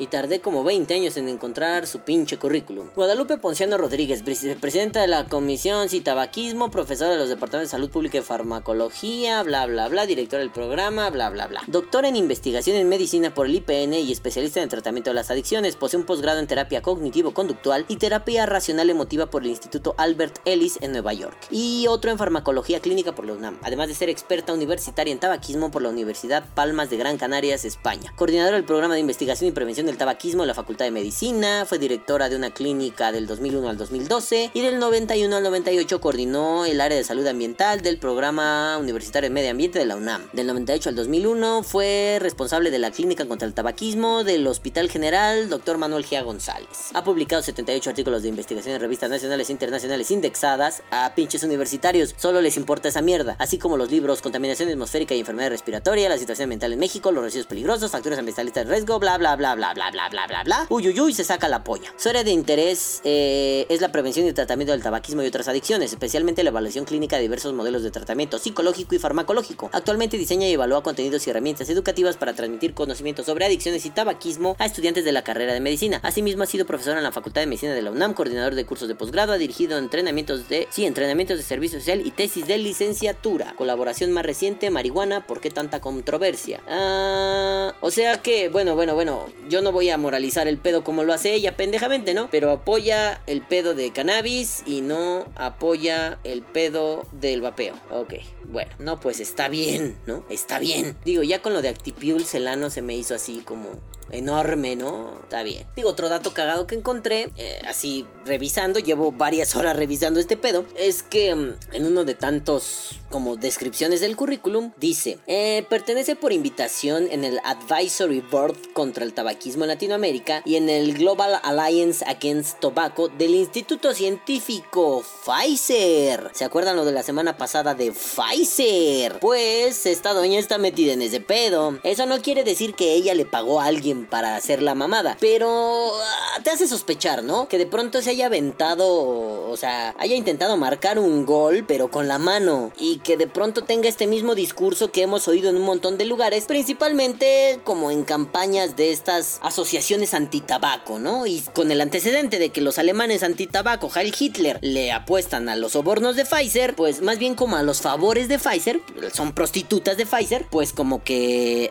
y 0.00 0.08
tardé 0.08 0.40
como 0.40 0.64
20 0.64 0.92
años 0.94 1.16
en 1.16 1.28
encontrar 1.28 1.86
su 1.86 2.00
pinche 2.00 2.38
currículum. 2.38 2.88
Guadalupe 2.96 3.36
Ponciano 3.36 3.78
Rodríguez, 3.78 4.22
presidenta 4.22 5.00
de 5.00 5.06
la 5.06 5.26
Comisión 5.26 5.88
Tabaquismo, 6.02 6.70
profesora 6.70 7.12
de 7.12 7.18
los 7.18 7.28
Departamentos 7.28 7.70
de 7.70 7.76
Salud 7.76 7.90
Pública 7.90 8.18
y 8.18 8.22
Farmacología, 8.22 9.42
bla 9.42 9.66
bla 9.66 9.88
bla, 9.88 10.06
directora 10.06 10.40
del 10.40 10.50
programa, 10.50 11.10
bla 11.10 11.28
bla 11.30 11.46
bla. 11.46 11.62
Doctora 11.66 12.08
en 12.08 12.16
investigación 12.16 12.76
en 12.76 12.88
medicina 12.88 13.34
por 13.34 13.46
el 13.46 13.54
IPN 13.56 13.94
y 13.94 14.10
especialista 14.10 14.60
en 14.60 14.64
el 14.64 14.70
tratamiento 14.70 15.10
de 15.10 15.14
las 15.14 15.30
adicciones, 15.30 15.76
posee 15.76 16.00
un 16.00 16.06
posgrado 16.06 16.40
en 16.40 16.46
terapia 16.46 16.80
cognitivo-conductual 16.80 17.84
y 17.88 17.96
terapia 17.96 18.46
racional 18.46 18.88
emotiva 18.88 19.26
por 19.26 19.42
el 19.42 19.50
Instituto 19.50 19.94
Albert 19.98 20.38
Ellis 20.46 20.78
en 20.80 20.92
Nueva 20.92 21.12
York. 21.12 21.36
Y 21.50 21.86
otro 21.88 22.10
en 22.10 22.18
farmacología 22.18 22.80
clínica 22.80 23.14
por 23.14 23.26
la 23.26 23.34
UNAM, 23.34 23.58
además 23.62 23.88
de 23.88 23.94
ser 23.94 24.08
experta 24.08 24.54
universitaria 24.54 25.12
en 25.12 25.20
tabaquismo 25.20 25.70
por 25.70 25.82
la 25.82 25.90
Universidad 25.90 26.44
Palmas 26.54 26.88
de 26.88 26.96
Gran 26.96 27.18
Canarias, 27.18 27.64
España. 27.64 28.12
Coordinadora 28.16 28.56
del 28.56 28.64
programa 28.64 28.94
de 28.94 29.00
investigación 29.00 29.48
y 29.48 29.52
prevención 29.52 29.89
del 29.90 29.98
tabaquismo 29.98 30.44
en 30.44 30.46
la 30.46 30.54
Facultad 30.54 30.84
de 30.84 30.92
Medicina, 30.92 31.66
fue 31.66 31.80
directora 31.80 32.28
de 32.28 32.36
una 32.36 32.52
clínica 32.52 33.10
del 33.10 33.26
2001 33.26 33.68
al 33.68 33.76
2012 33.76 34.52
y 34.54 34.60
del 34.60 34.78
91 34.78 35.34
al 35.34 35.42
98 35.42 36.00
coordinó 36.00 36.64
el 36.64 36.80
área 36.80 36.96
de 36.96 37.02
salud 37.02 37.26
ambiental 37.26 37.80
del 37.80 37.98
programa 37.98 38.78
universitario 38.78 39.28
de 39.28 39.34
medio 39.34 39.50
ambiente 39.50 39.80
de 39.80 39.86
la 39.86 39.96
UNAM. 39.96 40.28
Del 40.32 40.46
98 40.46 40.90
al 40.90 40.94
2001 40.94 41.64
fue 41.64 42.18
responsable 42.20 42.70
de 42.70 42.78
la 42.78 42.92
clínica 42.92 43.26
contra 43.26 43.48
el 43.48 43.52
tabaquismo 43.52 44.22
del 44.22 44.46
Hospital 44.46 44.88
General 44.88 45.48
Dr. 45.48 45.76
Manuel 45.76 46.04
Gia 46.04 46.22
González. 46.22 46.90
Ha 46.94 47.02
publicado 47.02 47.42
78 47.42 47.90
artículos 47.90 48.22
de 48.22 48.28
investigación 48.28 48.76
en 48.76 48.80
revistas 48.80 49.10
nacionales 49.10 49.48
e 49.48 49.52
internacionales 49.52 50.12
indexadas 50.12 50.84
a 50.92 51.16
pinches 51.16 51.42
universitarios. 51.42 52.14
Solo 52.16 52.40
les 52.40 52.56
importa 52.56 52.88
esa 52.90 53.02
mierda, 53.02 53.34
así 53.40 53.58
como 53.58 53.76
los 53.76 53.90
libros 53.90 54.22
Contaminación 54.22 54.68
atmosférica 54.68 55.16
y 55.16 55.18
enfermedad 55.18 55.50
respiratoria, 55.50 56.08
la 56.08 56.16
situación 56.16 56.44
ambiental 56.44 56.72
en 56.72 56.78
México, 56.78 57.10
los 57.10 57.24
residuos 57.24 57.48
peligrosos, 57.48 57.90
factores 57.90 58.20
ambientales 58.20 58.54
de 58.54 58.62
riesgo, 58.62 59.00
bla 59.00 59.18
bla 59.18 59.34
bla 59.34 59.56
bla 59.56 59.74
bla 59.74 59.79
bla 59.88 60.08
bla 60.10 60.26
bla 60.26 60.44
bla. 60.44 60.66
Uy 60.68 60.88
uy 60.88 61.00
uy, 61.00 61.14
se 61.14 61.24
saca 61.24 61.48
la 61.48 61.64
polla. 61.64 61.94
Su 61.96 62.10
área 62.10 62.24
de 62.24 62.32
interés 62.32 63.00
eh, 63.04 63.64
es 63.70 63.80
la 63.80 63.90
prevención 63.92 64.26
y 64.26 64.32
tratamiento 64.32 64.72
del 64.72 64.82
tabaquismo 64.82 65.22
y 65.22 65.26
otras 65.26 65.48
adicciones, 65.48 65.92
especialmente 65.92 66.42
la 66.42 66.50
evaluación 66.50 66.84
clínica 66.84 67.16
de 67.16 67.22
diversos 67.22 67.54
modelos 67.54 67.82
de 67.82 67.90
tratamiento 67.90 68.38
psicológico 68.38 68.94
y 68.94 68.98
farmacológico. 68.98 69.70
Actualmente 69.72 70.18
diseña 70.18 70.48
y 70.48 70.52
evalúa 70.52 70.82
contenidos 70.82 71.26
y 71.26 71.30
herramientas 71.30 71.70
educativas 71.70 72.16
para 72.16 72.34
transmitir 72.34 72.74
conocimientos 72.74 73.26
sobre 73.26 73.46
adicciones 73.46 73.86
y 73.86 73.90
tabaquismo 73.90 74.56
a 74.58 74.66
estudiantes 74.66 75.04
de 75.04 75.12
la 75.12 75.22
carrera 75.22 75.52
de 75.52 75.60
medicina. 75.60 76.00
Asimismo 76.02 76.42
ha 76.42 76.46
sido 76.46 76.66
profesor 76.66 76.96
en 76.96 77.04
la 77.04 77.12
Facultad 77.12 77.40
de 77.42 77.46
Medicina 77.46 77.72
de 77.72 77.82
la 77.82 77.90
UNAM, 77.90 78.14
coordinador 78.14 78.54
de 78.54 78.66
cursos 78.66 78.88
de 78.88 78.94
posgrado, 78.94 79.32
ha 79.32 79.38
dirigido 79.38 79.78
entrenamientos 79.78 80.48
de 80.48 80.66
sí, 80.70 80.84
entrenamientos 80.84 81.36
de 81.36 81.44
servicio 81.44 81.78
social 81.78 82.02
y 82.04 82.10
tesis 82.10 82.46
de 82.46 82.58
licenciatura. 82.58 83.54
Colaboración 83.56 84.12
más 84.12 84.26
reciente, 84.26 84.70
marihuana, 84.70 85.26
¿por 85.26 85.40
qué 85.40 85.50
tanta 85.50 85.80
controversia? 85.80 86.60
Ah, 86.68 87.74
o 87.80 87.90
sea 87.90 88.22
que, 88.22 88.48
bueno, 88.48 88.74
bueno, 88.74 88.94
bueno, 88.94 89.26
yo 89.48 89.59
no 89.60 89.72
voy 89.72 89.90
a 89.90 89.98
moralizar 89.98 90.48
el 90.48 90.58
pedo 90.58 90.84
como 90.84 91.04
lo 91.04 91.12
hace 91.12 91.34
ella 91.34 91.56
pendejamente, 91.56 92.14
¿no? 92.14 92.28
Pero 92.30 92.50
apoya 92.50 93.20
el 93.26 93.42
pedo 93.42 93.74
de 93.74 93.92
cannabis 93.92 94.62
y 94.66 94.80
no 94.80 95.26
apoya 95.36 96.18
el 96.24 96.42
pedo 96.42 97.06
del 97.12 97.40
vapeo. 97.40 97.74
Ok, 97.90 98.14
Bueno, 98.44 98.70
no, 98.78 98.98
pues 99.00 99.20
está 99.20 99.48
bien, 99.48 99.96
¿no? 100.06 100.24
Está 100.28 100.58
bien. 100.58 100.96
Digo, 101.04 101.22
ya 101.22 101.40
con 101.40 101.52
lo 101.52 101.62
de 101.62 101.68
Actipules 101.68 102.34
el 102.34 102.48
ano 102.48 102.70
se 102.70 102.82
me 102.82 102.96
hizo 102.96 103.14
así 103.14 103.42
como 103.44 103.78
enorme, 104.12 104.76
¿no? 104.76 105.18
Está 105.22 105.42
bien. 105.42 105.66
Digo, 105.76 105.88
otro 105.90 106.08
dato 106.08 106.34
cagado 106.34 106.66
que 106.66 106.74
encontré, 106.74 107.30
eh, 107.36 107.60
así 107.66 108.06
revisando, 108.24 108.78
llevo 108.78 109.12
varias 109.12 109.56
horas 109.56 109.76
revisando 109.76 110.20
este 110.20 110.36
pedo, 110.36 110.64
es 110.76 111.02
que 111.02 111.34
mm, 111.34 111.54
en 111.72 111.86
uno 111.86 112.04
de 112.04 112.14
tantos 112.14 113.00
como 113.08 113.36
descripciones 113.36 114.00
del 114.00 114.16
currículum 114.16 114.72
dice, 114.78 115.18
eh, 115.26 115.64
pertenece 115.68 116.16
por 116.16 116.32
invitación 116.32 117.08
en 117.10 117.24
el 117.24 117.40
Advisory 117.44 118.20
Board 118.20 118.56
contra 118.72 119.04
el 119.04 119.12
tabaquismo 119.12 119.49
en 119.54 119.68
Latinoamérica 119.68 120.42
y 120.44 120.56
en 120.56 120.68
el 120.68 120.94
Global 120.94 121.40
Alliance 121.42 122.04
Against 122.06 122.60
Tobacco 122.60 123.08
del 123.08 123.34
Instituto 123.34 123.92
Científico 123.92 125.02
Pfizer. 125.24 126.30
¿Se 126.32 126.44
acuerdan 126.44 126.76
lo 126.76 126.84
de 126.84 126.92
la 126.92 127.02
semana 127.02 127.36
pasada 127.36 127.74
de 127.74 127.92
Pfizer? 127.92 129.18
Pues 129.20 129.86
esta 129.86 130.12
doña 130.12 130.38
está 130.38 130.58
metida 130.58 130.92
en 130.92 131.02
ese 131.02 131.20
pedo. 131.20 131.78
Eso 131.82 132.06
no 132.06 132.22
quiere 132.22 132.44
decir 132.44 132.74
que 132.74 132.94
ella 132.94 133.14
le 133.14 133.26
pagó 133.26 133.60
a 133.60 133.66
alguien 133.66 134.06
para 134.06 134.36
hacer 134.36 134.62
la 134.62 134.74
mamada, 134.74 135.16
pero 135.20 135.90
ah, 135.92 136.40
te 136.44 136.50
hace 136.50 136.68
sospechar, 136.68 137.24
¿no? 137.24 137.48
Que 137.48 137.58
de 137.58 137.66
pronto 137.66 138.00
se 138.02 138.10
haya 138.10 138.26
aventado, 138.26 139.50
o 139.50 139.56
sea, 139.56 139.94
haya 139.98 140.14
intentado 140.14 140.56
marcar 140.56 140.98
un 140.98 141.26
gol, 141.26 141.64
pero 141.66 141.90
con 141.90 142.06
la 142.06 142.18
mano, 142.18 142.72
y 142.78 142.98
que 142.98 143.16
de 143.16 143.26
pronto 143.26 143.64
tenga 143.64 143.88
este 143.88 144.06
mismo 144.06 144.34
discurso 144.34 144.92
que 144.92 145.02
hemos 145.02 145.26
oído 145.26 145.50
en 145.50 145.56
un 145.56 145.62
montón 145.62 145.98
de 145.98 146.04
lugares, 146.04 146.44
principalmente 146.46 147.60
como 147.64 147.90
en 147.90 148.04
campañas 148.04 148.76
de 148.76 148.92
estas 148.92 149.39
asociaciones 149.42 150.14
antitabaco, 150.14 150.98
¿no? 150.98 151.26
Y 151.26 151.40
con 151.52 151.70
el 151.70 151.80
antecedente 151.80 152.38
de 152.38 152.50
que 152.50 152.60
los 152.60 152.78
alemanes 152.78 153.22
antitabaco, 153.22 153.90
Heil 153.94 154.14
Hitler, 154.18 154.58
le 154.62 154.92
apuestan 154.92 155.48
a 155.48 155.56
los 155.56 155.72
sobornos 155.72 156.16
de 156.16 156.24
Pfizer, 156.24 156.74
pues 156.74 157.02
más 157.02 157.18
bien 157.18 157.34
como 157.34 157.56
a 157.56 157.62
los 157.62 157.80
favores 157.80 158.28
de 158.28 158.38
Pfizer, 158.38 158.80
son 159.12 159.32
prostitutas 159.32 159.96
de 159.96 160.06
Pfizer, 160.06 160.46
pues 160.50 160.72
como 160.72 161.02
que 161.02 161.70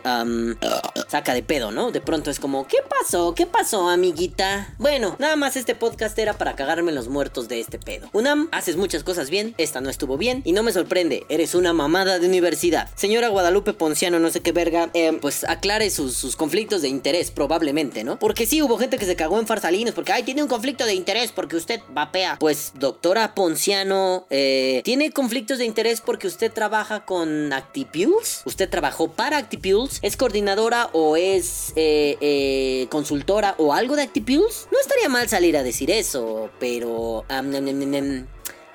saca 1.08 1.34
de 1.34 1.42
pedo, 1.42 1.70
¿no? 1.70 1.90
De 1.90 2.00
pronto 2.00 2.30
es 2.30 2.40
como, 2.40 2.66
¿qué 2.66 2.78
pasó? 2.88 3.34
¿Qué 3.34 3.46
pasó, 3.46 3.88
amiguita? 3.88 4.74
Bueno, 4.78 5.16
nada 5.18 5.36
más 5.36 5.56
este 5.56 5.74
podcast 5.74 6.18
era 6.18 6.34
para 6.34 6.56
cagarme 6.56 6.92
los 6.92 7.08
muertos 7.08 7.48
de 7.48 7.60
este 7.60 7.78
pedo. 7.78 8.08
Unam, 8.12 8.48
haces 8.52 8.76
muchas 8.76 9.04
cosas 9.04 9.30
bien, 9.30 9.54
esta 9.58 9.80
no 9.80 9.90
estuvo 9.90 10.16
bien, 10.16 10.42
y 10.44 10.52
no 10.52 10.62
me 10.62 10.72
sorprende, 10.72 11.24
eres 11.28 11.54
una 11.54 11.72
mamada 11.72 12.18
de 12.18 12.26
universidad. 12.26 12.88
Señora 12.94 13.28
Guadalupe 13.28 13.72
Ponciano, 13.72 14.18
no 14.18 14.30
sé 14.30 14.40
qué 14.40 14.52
verga, 14.52 14.90
eh, 14.94 15.16
pues 15.20 15.44
aclare 15.44 15.90
sus, 15.90 16.36
conflictos 16.36 16.82
de 16.82 16.88
interés, 16.88 17.30
probablemente, 17.30 17.59
¿no? 18.04 18.18
Porque 18.18 18.46
sí 18.46 18.62
hubo 18.62 18.78
gente 18.78 18.98
que 18.98 19.06
se 19.06 19.16
cagó 19.16 19.38
en 19.38 19.46
farsalinos, 19.46 19.94
porque, 19.94 20.12
ay, 20.12 20.22
tiene 20.22 20.42
un 20.42 20.48
conflicto 20.48 20.84
de 20.84 20.94
interés 20.94 21.32
porque 21.32 21.56
usted 21.56 21.80
vapea. 21.90 22.36
Pues, 22.38 22.72
doctora 22.74 23.34
Ponciano, 23.34 24.26
eh, 24.30 24.80
¿tiene 24.84 25.10
conflictos 25.12 25.58
de 25.58 25.64
interés 25.64 26.00
porque 26.00 26.26
usted 26.26 26.52
trabaja 26.52 27.04
con 27.04 27.52
Actipules? 27.52 28.42
¿Usted 28.44 28.68
trabajó 28.68 29.12
para 29.12 29.36
Actipules? 29.36 29.98
¿Es 30.02 30.16
coordinadora 30.16 30.90
o 30.92 31.16
es... 31.16 31.72
Eh, 31.76 32.16
eh, 32.20 32.86
consultora 32.90 33.54
o 33.58 33.72
algo 33.72 33.96
de 33.96 34.02
Actipules, 34.02 34.68
no 34.70 34.78
estaría 34.80 35.08
mal 35.08 35.28
salir 35.28 35.56
a 35.56 35.62
decir 35.62 35.90
eso, 35.90 36.50
pero... 36.58 37.24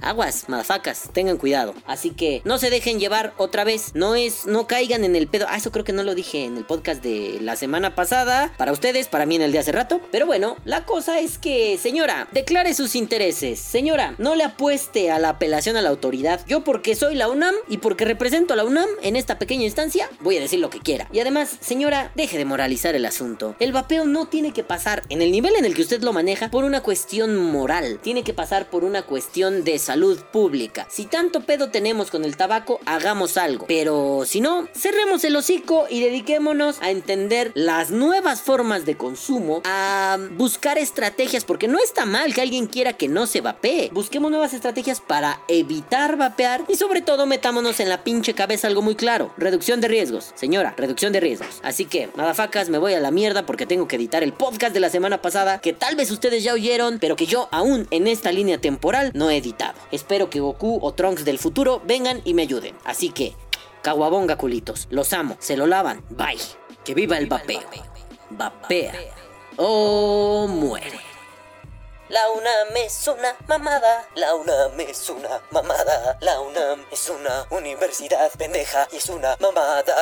Aguas, 0.01 0.49
madafacas, 0.49 1.09
tengan 1.13 1.37
cuidado. 1.37 1.73
Así 1.85 2.11
que 2.11 2.41
no 2.45 2.57
se 2.57 2.69
dejen 2.69 2.99
llevar 2.99 3.33
otra 3.37 3.63
vez. 3.63 3.91
No 3.93 4.15
es, 4.15 4.45
no 4.45 4.67
caigan 4.67 5.03
en 5.03 5.15
el 5.15 5.27
pedo. 5.27 5.45
Ah, 5.49 5.57
eso 5.57 5.71
creo 5.71 5.85
que 5.85 5.93
no 5.93 6.03
lo 6.03 6.15
dije 6.15 6.45
en 6.45 6.57
el 6.57 6.65
podcast 6.65 7.01
de 7.03 7.37
la 7.41 7.55
semana 7.55 7.95
pasada. 7.95 8.53
Para 8.57 8.71
ustedes, 8.71 9.07
para 9.07 9.25
mí 9.25 9.35
en 9.35 9.41
el 9.41 9.51
de 9.51 9.59
hace 9.59 9.71
rato. 9.71 10.01
Pero 10.11 10.25
bueno, 10.25 10.57
la 10.65 10.85
cosa 10.85 11.19
es 11.19 11.37
que, 11.37 11.77
señora, 11.77 12.27
declare 12.31 12.73
sus 12.73 12.95
intereses. 12.95 13.59
Señora, 13.59 14.15
no 14.17 14.35
le 14.35 14.43
apueste 14.43 15.11
a 15.11 15.19
la 15.19 15.29
apelación 15.29 15.77
a 15.77 15.81
la 15.81 15.89
autoridad. 15.89 16.41
Yo 16.47 16.63
porque 16.63 16.95
soy 16.95 17.15
la 17.15 17.29
UNAM 17.29 17.55
y 17.67 17.77
porque 17.77 18.05
represento 18.05 18.53
a 18.53 18.57
la 18.57 18.65
UNAM 18.65 18.89
en 19.01 19.15
esta 19.15 19.39
pequeña 19.39 19.63
instancia, 19.63 20.09
voy 20.21 20.37
a 20.37 20.41
decir 20.41 20.59
lo 20.59 20.69
que 20.69 20.79
quiera. 20.79 21.07
Y 21.11 21.19
además, 21.19 21.57
señora, 21.61 22.11
deje 22.15 22.37
de 22.37 22.45
moralizar 22.45 22.95
el 22.95 23.05
asunto. 23.05 23.55
El 23.59 23.71
vapeo 23.71 24.05
no 24.05 24.27
tiene 24.27 24.53
que 24.53 24.63
pasar 24.63 25.03
en 25.09 25.21
el 25.21 25.31
nivel 25.31 25.55
en 25.55 25.65
el 25.65 25.75
que 25.75 25.81
usted 25.81 26.01
lo 26.01 26.13
maneja 26.13 26.49
por 26.51 26.63
una 26.63 26.81
cuestión 26.81 27.35
moral. 27.51 27.99
Tiene 28.01 28.23
que 28.23 28.33
pasar 28.33 28.69
por 28.69 28.83
una 28.83 29.03
cuestión 29.03 29.63
de 29.63 29.79
salud 29.85 30.19
pública. 30.31 30.87
Si 30.89 31.05
tanto 31.05 31.41
pedo 31.41 31.69
tenemos 31.69 32.11
con 32.11 32.25
el 32.25 32.35
tabaco, 32.35 32.79
hagamos 32.85 33.37
algo. 33.37 33.65
Pero 33.67 34.23
si 34.25 34.41
no, 34.41 34.67
cerremos 34.75 35.23
el 35.23 35.35
hocico 35.35 35.85
y 35.89 36.01
dediquémonos 36.01 36.81
a 36.81 36.89
entender 36.89 37.51
las 37.53 37.91
nuevas 37.91 38.41
formas 38.41 38.85
de 38.85 38.97
consumo, 38.97 39.61
a 39.63 40.17
buscar 40.31 40.77
estrategias, 40.77 41.45
porque 41.45 41.67
no 41.67 41.79
está 41.79 42.05
mal 42.05 42.33
que 42.33 42.41
alguien 42.41 42.67
quiera 42.67 42.93
que 42.93 43.07
no 43.07 43.27
se 43.27 43.41
vapee. 43.41 43.89
Busquemos 43.93 44.31
nuevas 44.31 44.53
estrategias 44.53 44.99
para 44.99 45.41
evitar 45.47 46.17
vapear 46.17 46.63
y 46.67 46.75
sobre 46.75 47.01
todo 47.01 47.25
metámonos 47.25 47.79
en 47.79 47.89
la 47.89 48.03
pinche 48.03 48.33
cabeza 48.33 48.67
algo 48.67 48.81
muy 48.81 48.95
claro. 48.95 49.31
Reducción 49.37 49.81
de 49.81 49.87
riesgos. 49.87 50.31
Señora, 50.35 50.73
reducción 50.77 51.13
de 51.13 51.19
riesgos. 51.19 51.59
Así 51.63 51.85
que, 51.85 52.09
madafacas, 52.15 52.69
me 52.69 52.77
voy 52.77 52.93
a 52.93 52.99
la 52.99 53.11
mierda 53.11 53.45
porque 53.45 53.65
tengo 53.65 53.87
que 53.87 53.95
editar 53.97 54.23
el 54.23 54.33
podcast 54.33 54.73
de 54.73 54.79
la 54.79 54.89
semana 54.89 55.21
pasada 55.21 55.59
que 55.59 55.73
tal 55.73 55.95
vez 55.95 56.09
ustedes 56.11 56.43
ya 56.43 56.53
oyeron, 56.53 56.97
pero 56.99 57.15
que 57.15 57.27
yo 57.27 57.47
aún 57.51 57.87
en 57.91 58.07
esta 58.07 58.31
línea 58.31 58.57
temporal 58.57 59.11
no 59.13 59.29
he 59.29 59.37
editado. 59.37 59.74
Espero 59.91 60.29
que 60.29 60.39
Goku 60.39 60.79
o 60.81 60.93
Trunks 60.93 61.25
del 61.25 61.39
futuro 61.39 61.81
vengan 61.85 62.21
y 62.25 62.33
me 62.33 62.43
ayuden. 62.43 62.77
Así 62.83 63.09
que, 63.09 63.35
caguabonga 63.81 64.37
culitos, 64.37 64.87
los 64.89 65.13
amo, 65.13 65.37
se 65.39 65.57
lo 65.57 65.67
lavan, 65.67 66.03
bye. 66.09 66.37
Que 66.83 66.93
viva 66.93 67.17
el 67.17 67.27
vapeo. 67.27 67.61
Vapea 68.29 68.93
o 69.57 70.47
muere. 70.47 70.99
La 72.07 72.29
UNAM 72.29 72.77
es 72.77 73.07
una 73.07 73.35
mamada, 73.47 74.07
la 74.13 74.35
UNAM 74.35 74.79
es 74.79 75.09
una 75.09 75.41
mamada, 75.49 76.15
la 76.21 76.39
UNAM 76.39 76.85
es 76.91 77.09
una 77.09 77.47
universidad 77.49 78.31
pendeja 78.37 78.87
y 78.91 78.97
es 78.97 79.09
una 79.09 79.35
mamada. 79.39 79.95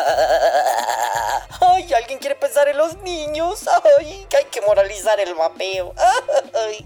Ay, 1.62 1.94
alguien 1.94 2.20
quiere 2.20 2.36
pensar 2.36 2.68
en 2.68 2.76
los 2.76 2.98
niños, 2.98 3.70
ay, 3.98 4.28
que 4.30 4.36
hay 4.36 4.46
que 4.46 4.60
moralizar 4.62 5.18
el 5.22 5.34
vapeo. 5.34 5.94
Ay. 6.54 6.86